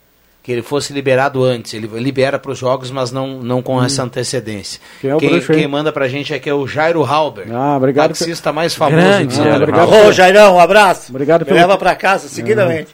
[0.42, 1.72] Que ele fosse liberado antes.
[1.72, 4.80] Ele libera para os jogos, mas não, não com essa antecedência.
[5.00, 7.46] Quem é o quem, quem manda pra gente aqui é o Jairo Halber.
[7.52, 8.08] Ah, obrigado.
[8.08, 9.92] taxista mais famoso Grande, de Ah, Jairo obrigado.
[10.08, 11.12] Ô, Jairão, um abraço.
[11.12, 12.88] Obrigado Me pelo- leva pra casa seguidamente.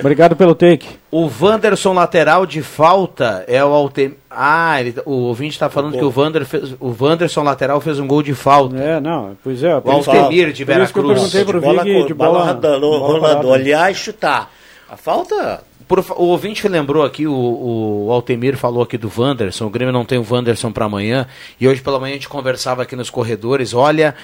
[0.00, 0.86] Obrigado pelo take.
[1.10, 4.14] O Wanderson lateral de falta é o Altem...
[4.30, 8.06] Ah, ele, o ouvinte está falando que o, Wander fez, o Wanderson lateral fez um
[8.06, 8.74] gol de falta.
[8.78, 9.76] É, não, pois é.
[9.76, 11.30] O Altemir de por isso que eu Veracruz.
[11.32, 13.46] perguntei pro bola, Vig de bola, bola, rolando, bola rolando, parada.
[13.46, 14.50] olhar e chutar.
[14.88, 15.62] A falta.
[15.86, 20.04] Por o ouvinte lembrou aqui, o, o Altemir falou aqui do Wanderson, o Grêmio não
[20.04, 21.26] tem o Wanderson para amanhã,
[21.60, 24.14] e hoje pela manhã a gente conversava aqui nos corredores, olha,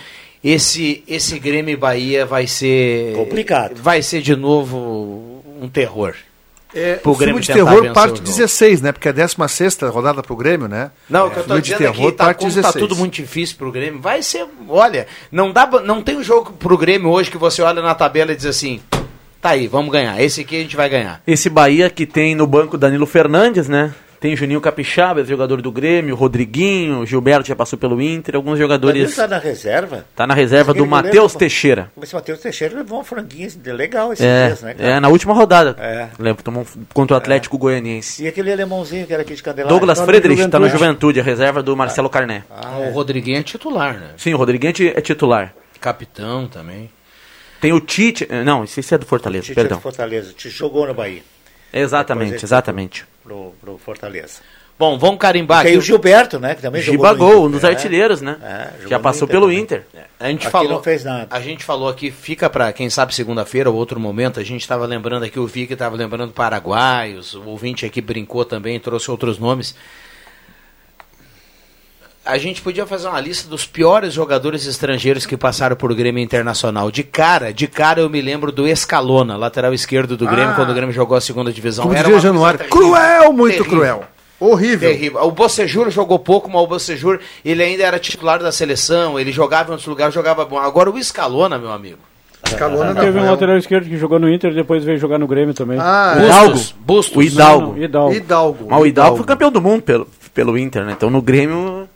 [0.42, 3.14] esse, esse Grêmio e Bahia vai ser...
[3.14, 3.74] Complicado.
[3.76, 6.14] Vai ser de novo um terror.
[6.74, 8.28] É, Pro o filme Grêmio de terror parte o jogo.
[8.28, 8.92] 16, né?
[8.92, 10.90] Porque é a 16 rodada pro Grêmio, né?
[11.08, 12.48] Não, é, o que eu tô filme de dizendo é terror que tá, parte como
[12.48, 12.72] 16.
[12.72, 16.52] tá tudo muito difícil pro Grêmio, vai ser, olha, não dá, não tem um jogo
[16.52, 18.80] pro Grêmio hoje que você olha na tabela e diz assim,
[19.40, 21.20] tá aí, vamos ganhar, esse aqui a gente vai ganhar.
[21.26, 23.92] Esse Bahia que tem no banco Danilo Fernandes, né?
[24.20, 29.16] Tem Juninho Capixaba, jogador do Grêmio, Rodriguinho, Gilberto já passou pelo Inter, alguns Danilo jogadores.
[29.16, 30.04] tá na reserva.
[30.14, 31.90] Tá na reserva do Matheus Teixeira.
[32.02, 34.74] Esse Matheus Teixeira levou uma franguinha legal esses É, dias, né?
[34.74, 34.90] cara?
[34.90, 35.74] é, na última rodada.
[35.80, 36.08] É.
[36.18, 38.22] Lembro, tomou um- contra o Atlético Goianiense.
[38.22, 39.70] E aquele alemãozinho que era aqui de Candelária.
[39.70, 41.18] Douglas Tá no Friedrich tá no Juventude.
[41.18, 42.44] A reserva do Marcelo Carné.
[42.90, 44.08] o Rodriguinho é titular, né?
[44.18, 45.54] Sim, o Rodriguente é titular.
[45.80, 46.90] Capitão também.
[47.60, 48.26] Tem o Tite.
[48.30, 49.76] eh, Não, esse é do Fortaleza, Tite perdão.
[49.78, 50.32] de Fortaleza.
[50.32, 51.22] Te jogou no Bahia.
[51.72, 53.04] Exatamente, exatamente.
[53.22, 54.40] Pro, pro Fortaleza.
[54.78, 55.78] Bom, vamos carimbar Tem aqui.
[55.78, 56.54] o Gilberto, né?
[56.54, 57.62] Que também Giba jogou Gol, um dos.
[57.62, 57.66] É.
[57.68, 58.38] artilheiros, né?
[58.42, 59.52] É, Já passou Inter pelo.
[59.52, 59.84] Inter.
[60.18, 61.26] A gente Aqui falou, não fez nada.
[61.30, 64.40] A gente falou aqui, fica para quem sabe segunda-feira ou outro momento.
[64.40, 68.80] A gente estava lembrando aqui, o Vic estava lembrando paraguaios, o ouvinte aqui brincou também,
[68.80, 69.74] trouxe outros nomes.
[72.24, 76.90] A gente podia fazer uma lista dos piores jogadores estrangeiros que passaram por Grêmio Internacional.
[76.90, 80.54] De cara, de cara eu me lembro do Escalona, lateral esquerdo do Grêmio, Ah.
[80.54, 81.84] quando o Grêmio jogou a segunda divisão.
[81.84, 82.60] Como Era uma Januário.
[82.68, 83.70] Cruel, muito Terrível.
[83.78, 84.04] cruel.
[84.38, 84.90] Horrível.
[84.90, 85.20] Terrível.
[85.22, 89.68] O Bocejur jogou pouco, mas o Bocejur, ele ainda era titular da seleção, ele jogava
[89.68, 90.58] em outros lugares, jogava bom.
[90.58, 91.98] Agora o Escalona, meu amigo.
[92.46, 93.02] Escalona não.
[93.02, 95.52] Teve um é lateral esquerdo que jogou no Inter e depois veio jogar no Grêmio
[95.54, 95.78] também.
[95.80, 96.24] Ah, O é.
[96.26, 96.60] Hidalgo.
[96.80, 97.16] Bustos.
[97.16, 97.66] O Hidalgo.
[97.74, 98.14] Não, Hidalgo.
[98.14, 98.66] Hidalgo.
[98.68, 100.92] Mas o Hidalgo foi campeão do mundo pelo, pelo Inter, né?
[100.96, 101.88] Então no Grêmio.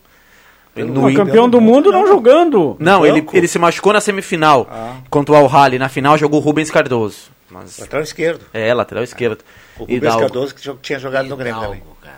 [0.77, 2.77] No Não, Inter- campeão do mundo não jogando.
[2.81, 4.97] Não, ele, ele se machucou na semifinal Ah.
[5.09, 5.79] contra o Al-Hali.
[5.79, 7.33] Na final jogou o Rubens Cardoso.
[7.51, 8.45] Mas, Lateral esquerdo.
[8.53, 9.43] é, lateral esquerdo.
[9.77, 10.21] O Rubens Hidalgo.
[10.21, 11.77] Cardoso que tinha jogado no Grêmio também.
[11.79, 12.17] Hidalgo, cara.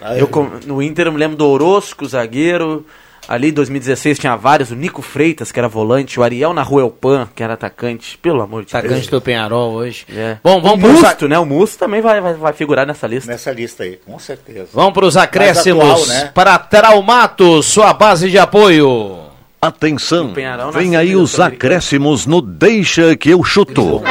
[0.00, 2.84] Ah, Eu, com- no Inter eu me lembro do Orosco, zagueiro.
[3.30, 7.44] Ali em 2016 tinha vários, o Nico Freitas, que era volante, o Ariel Nahuelpan, que
[7.44, 9.06] era atacante, pelo amor de Atacante Deus.
[9.06, 10.04] do Penharol hoje.
[10.12, 10.38] É.
[10.42, 11.38] Bom, vamos o pro, Musto, né?
[11.38, 13.30] O Musto também vai, vai, vai figurar nessa lista.
[13.30, 14.66] Nessa lista aí, com certeza.
[14.72, 16.30] vamos pros acréscimos Mais atual, né?
[16.34, 19.20] para Traumato, sua base de apoio.
[19.62, 20.34] Atenção,
[20.72, 24.02] vem aí os acréscimos no Deixa que eu chuto.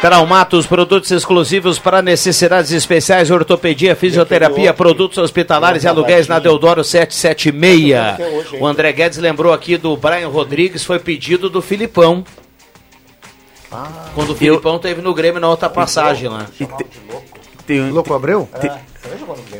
[0.00, 8.58] Traumatos, produtos exclusivos para necessidades especiais, ortopedia, fisioterapia, produtos hospitalares e aluguéis na Deodoro 776.
[8.58, 12.24] O André Guedes lembrou aqui do Brian Rodrigues, foi pedido do Filipão.
[14.14, 16.46] Quando o Filipão teve no Grêmio na outra passagem lá.
[17.70, 18.48] Tem- Louco Abreu?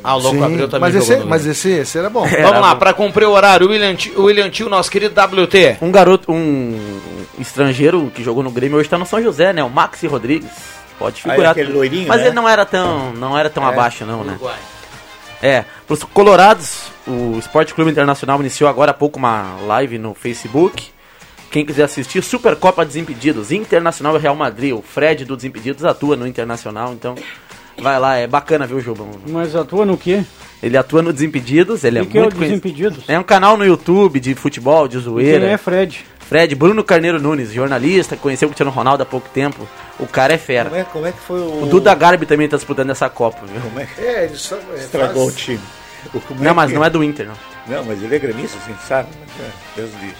[0.02, 2.26] Ah, o Louco Sim, Abreu também mas esse, no mas esse, esse era bom.
[2.26, 2.42] É.
[2.42, 5.78] Vamos lá, para cumprir o horário, o William, William Tio, nosso querido WT.
[5.80, 6.76] Um garoto, um
[7.38, 9.62] estrangeiro que jogou no Grêmio hoje está no São José, né?
[9.62, 10.50] O Maxi Rodrigues.
[10.98, 11.56] Pode Ah, é figurar.
[11.74, 12.26] loirinho, Mas né?
[12.26, 13.68] ele não era tão, não era tão É.
[13.68, 14.38] abaixo, não, né?
[15.42, 20.88] É, pros Colorados, o Esporte Clube Internacional iniciou agora há pouco uma live no Facebook.
[21.50, 24.74] Quem quiser assistir, Supercopa Desimpedidos, Internacional e Real Madrid.
[24.74, 27.14] O Fred do Desimpedidos atua no Internacional, então
[27.82, 29.08] vai lá, é bacana ver o.
[29.28, 30.24] Mas atua no quê?
[30.62, 32.60] Ele atua no Desimpedidos, ele é O que é o muito conhecido.
[32.62, 33.04] Desimpedidos?
[33.08, 35.46] É um canal no YouTube de futebol, de Quem zoeira.
[35.46, 36.04] é Fred?
[36.20, 39.66] Fred, Bruno Carneiro Nunes, jornalista, que conheceu o Cristiano Ronaldo há pouco tempo.
[39.98, 40.68] O cara é fera.
[40.70, 41.64] Como é, como é que foi o.
[41.64, 43.60] O Duda Garbi também tá disputando essa Copa, viu?
[43.60, 45.60] Como é que É, ele só, é, estragou faz- o time?
[46.14, 47.34] O- como Não, é mas que- não é do Inter, não.
[47.76, 49.08] Não, mas ele é gremista, assim, sabe?
[49.40, 50.16] É, Deus livre.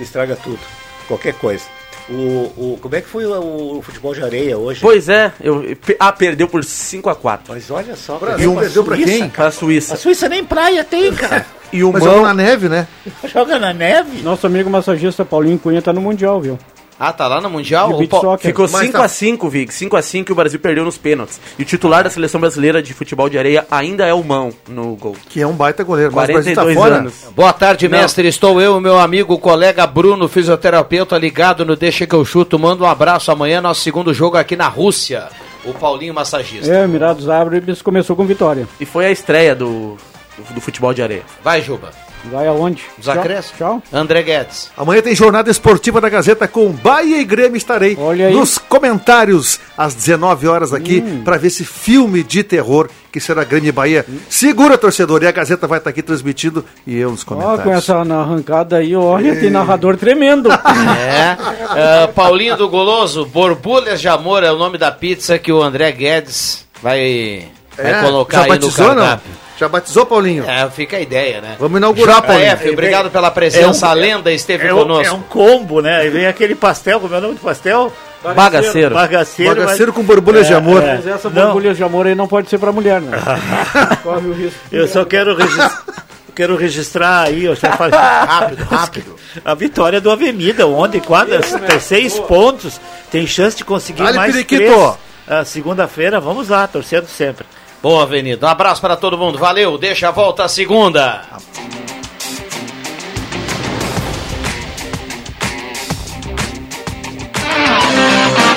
[0.00, 0.58] estraga tudo.
[1.06, 1.64] Qualquer coisa.
[2.10, 4.80] O, o, como é que foi o, o futebol de areia hoje?
[4.80, 5.64] Pois é, eu,
[5.98, 7.40] ah, perdeu por 5x4.
[7.48, 9.28] Mas olha só, Brasil perdeu pra quem?
[9.30, 9.94] Para a Suíça.
[9.94, 11.46] A Suíça nem praia tem, cara.
[11.72, 12.88] E o Mas Mão- jogou na neve, né?
[13.32, 14.22] Joga na neve.
[14.22, 16.58] Nosso amigo massagista Paulinho Cunha tá no Mundial, viu?
[17.02, 17.96] Ah, tá lá no Mundial?
[17.96, 18.50] De O soccer.
[18.50, 19.72] Ficou Mas 5x5, Vig.
[19.72, 21.40] 5x5 e o Brasil perdeu nos pênaltis.
[21.58, 24.94] E o titular da seleção brasileira de futebol de areia ainda é o Mão no
[24.96, 25.16] gol.
[25.30, 26.12] Que é um baita goleiro.
[26.14, 27.00] Mas o Brasil tá 42 fora.
[27.00, 27.14] anos.
[27.34, 27.98] Boa tarde, Não.
[27.98, 28.28] mestre.
[28.28, 32.58] Estou eu meu amigo, colega Bruno, fisioterapeuta, ligado no Deixa que eu chuto.
[32.58, 33.32] Manda um abraço.
[33.32, 35.28] Amanhã, nosso segundo jogo aqui na Rússia.
[35.64, 36.70] O Paulinho Massagista.
[36.70, 38.68] É, Mirados Árvores começou com vitória.
[38.78, 39.96] E foi a estreia do,
[40.36, 41.22] do, do futebol de areia.
[41.42, 41.92] Vai, Juba.
[42.24, 42.82] Vai aonde?
[42.98, 43.56] Os acréscimos.
[43.58, 43.82] Tchau.
[43.92, 44.70] André Guedes.
[44.76, 47.56] Amanhã tem jornada esportiva da Gazeta com Bahia e Grêmio.
[47.56, 48.34] Estarei Olha aí.
[48.34, 53.68] nos comentários às 19 horas aqui pra ver esse filme de terror que será Grêmio
[53.70, 54.04] e Bahia.
[54.28, 55.22] Segura, torcedor.
[55.22, 57.64] E a Gazeta vai estar aqui transmitindo e eu nos Ó, comentários.
[57.64, 60.48] com essa na- arrancada aí, olha, tem narrador tremendo.
[61.00, 61.36] É.
[61.68, 65.90] Ah, Paulinho do Goloso, Borbulhas de Amor é o nome da pizza que o André
[65.92, 67.46] Guedes vai,
[67.76, 69.20] vai É, colocar já aí no batizou, não?
[69.60, 70.48] Já batizou, Paulinho?
[70.48, 71.56] É, fica a ideia, né?
[71.58, 72.50] Vamos inaugurar, Paulinho.
[72.56, 73.84] JF, obrigado pela presença.
[73.86, 75.06] É um- a lenda esteve É um, conosco.
[75.06, 75.98] é um combo, né?
[75.98, 77.92] Aí vem aquele pastel, como é o nome do pastel?
[78.34, 78.94] Bagaceiro.
[78.94, 79.54] Bagaceiro.
[79.54, 80.82] Bagaceiro mas- com borbulhas de É, amor.
[80.82, 80.94] é.
[80.96, 81.42] Mas essa Não.
[81.44, 83.18] borbulha de amor aí não pode ser pra mulher, né?
[84.02, 84.58] Corre o risco.
[84.72, 85.82] Eu só quero registrar.
[86.34, 87.98] Quero registrar aí, eu já falei.
[87.98, 89.16] Rápido, rápido.
[89.44, 92.80] A vitória do Avenida ontem, quatro, tem seis pontos,
[93.10, 94.62] tem chance de conseguir Dale, mais Periquito.
[94.62, 94.94] três.
[95.28, 97.44] Ah, Segunda-feira, vamos lá, torcendo sempre.
[97.82, 98.46] Boa, Avenida.
[98.46, 99.38] Um abraço para todo mundo.
[99.38, 99.78] Valeu.
[99.78, 101.22] Deixa a volta a segunda.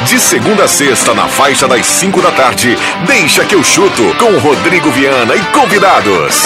[0.05, 4.37] De segunda a sexta, na faixa das 5 da tarde, deixa que eu chuto com
[4.37, 6.43] Rodrigo Viana e convidados.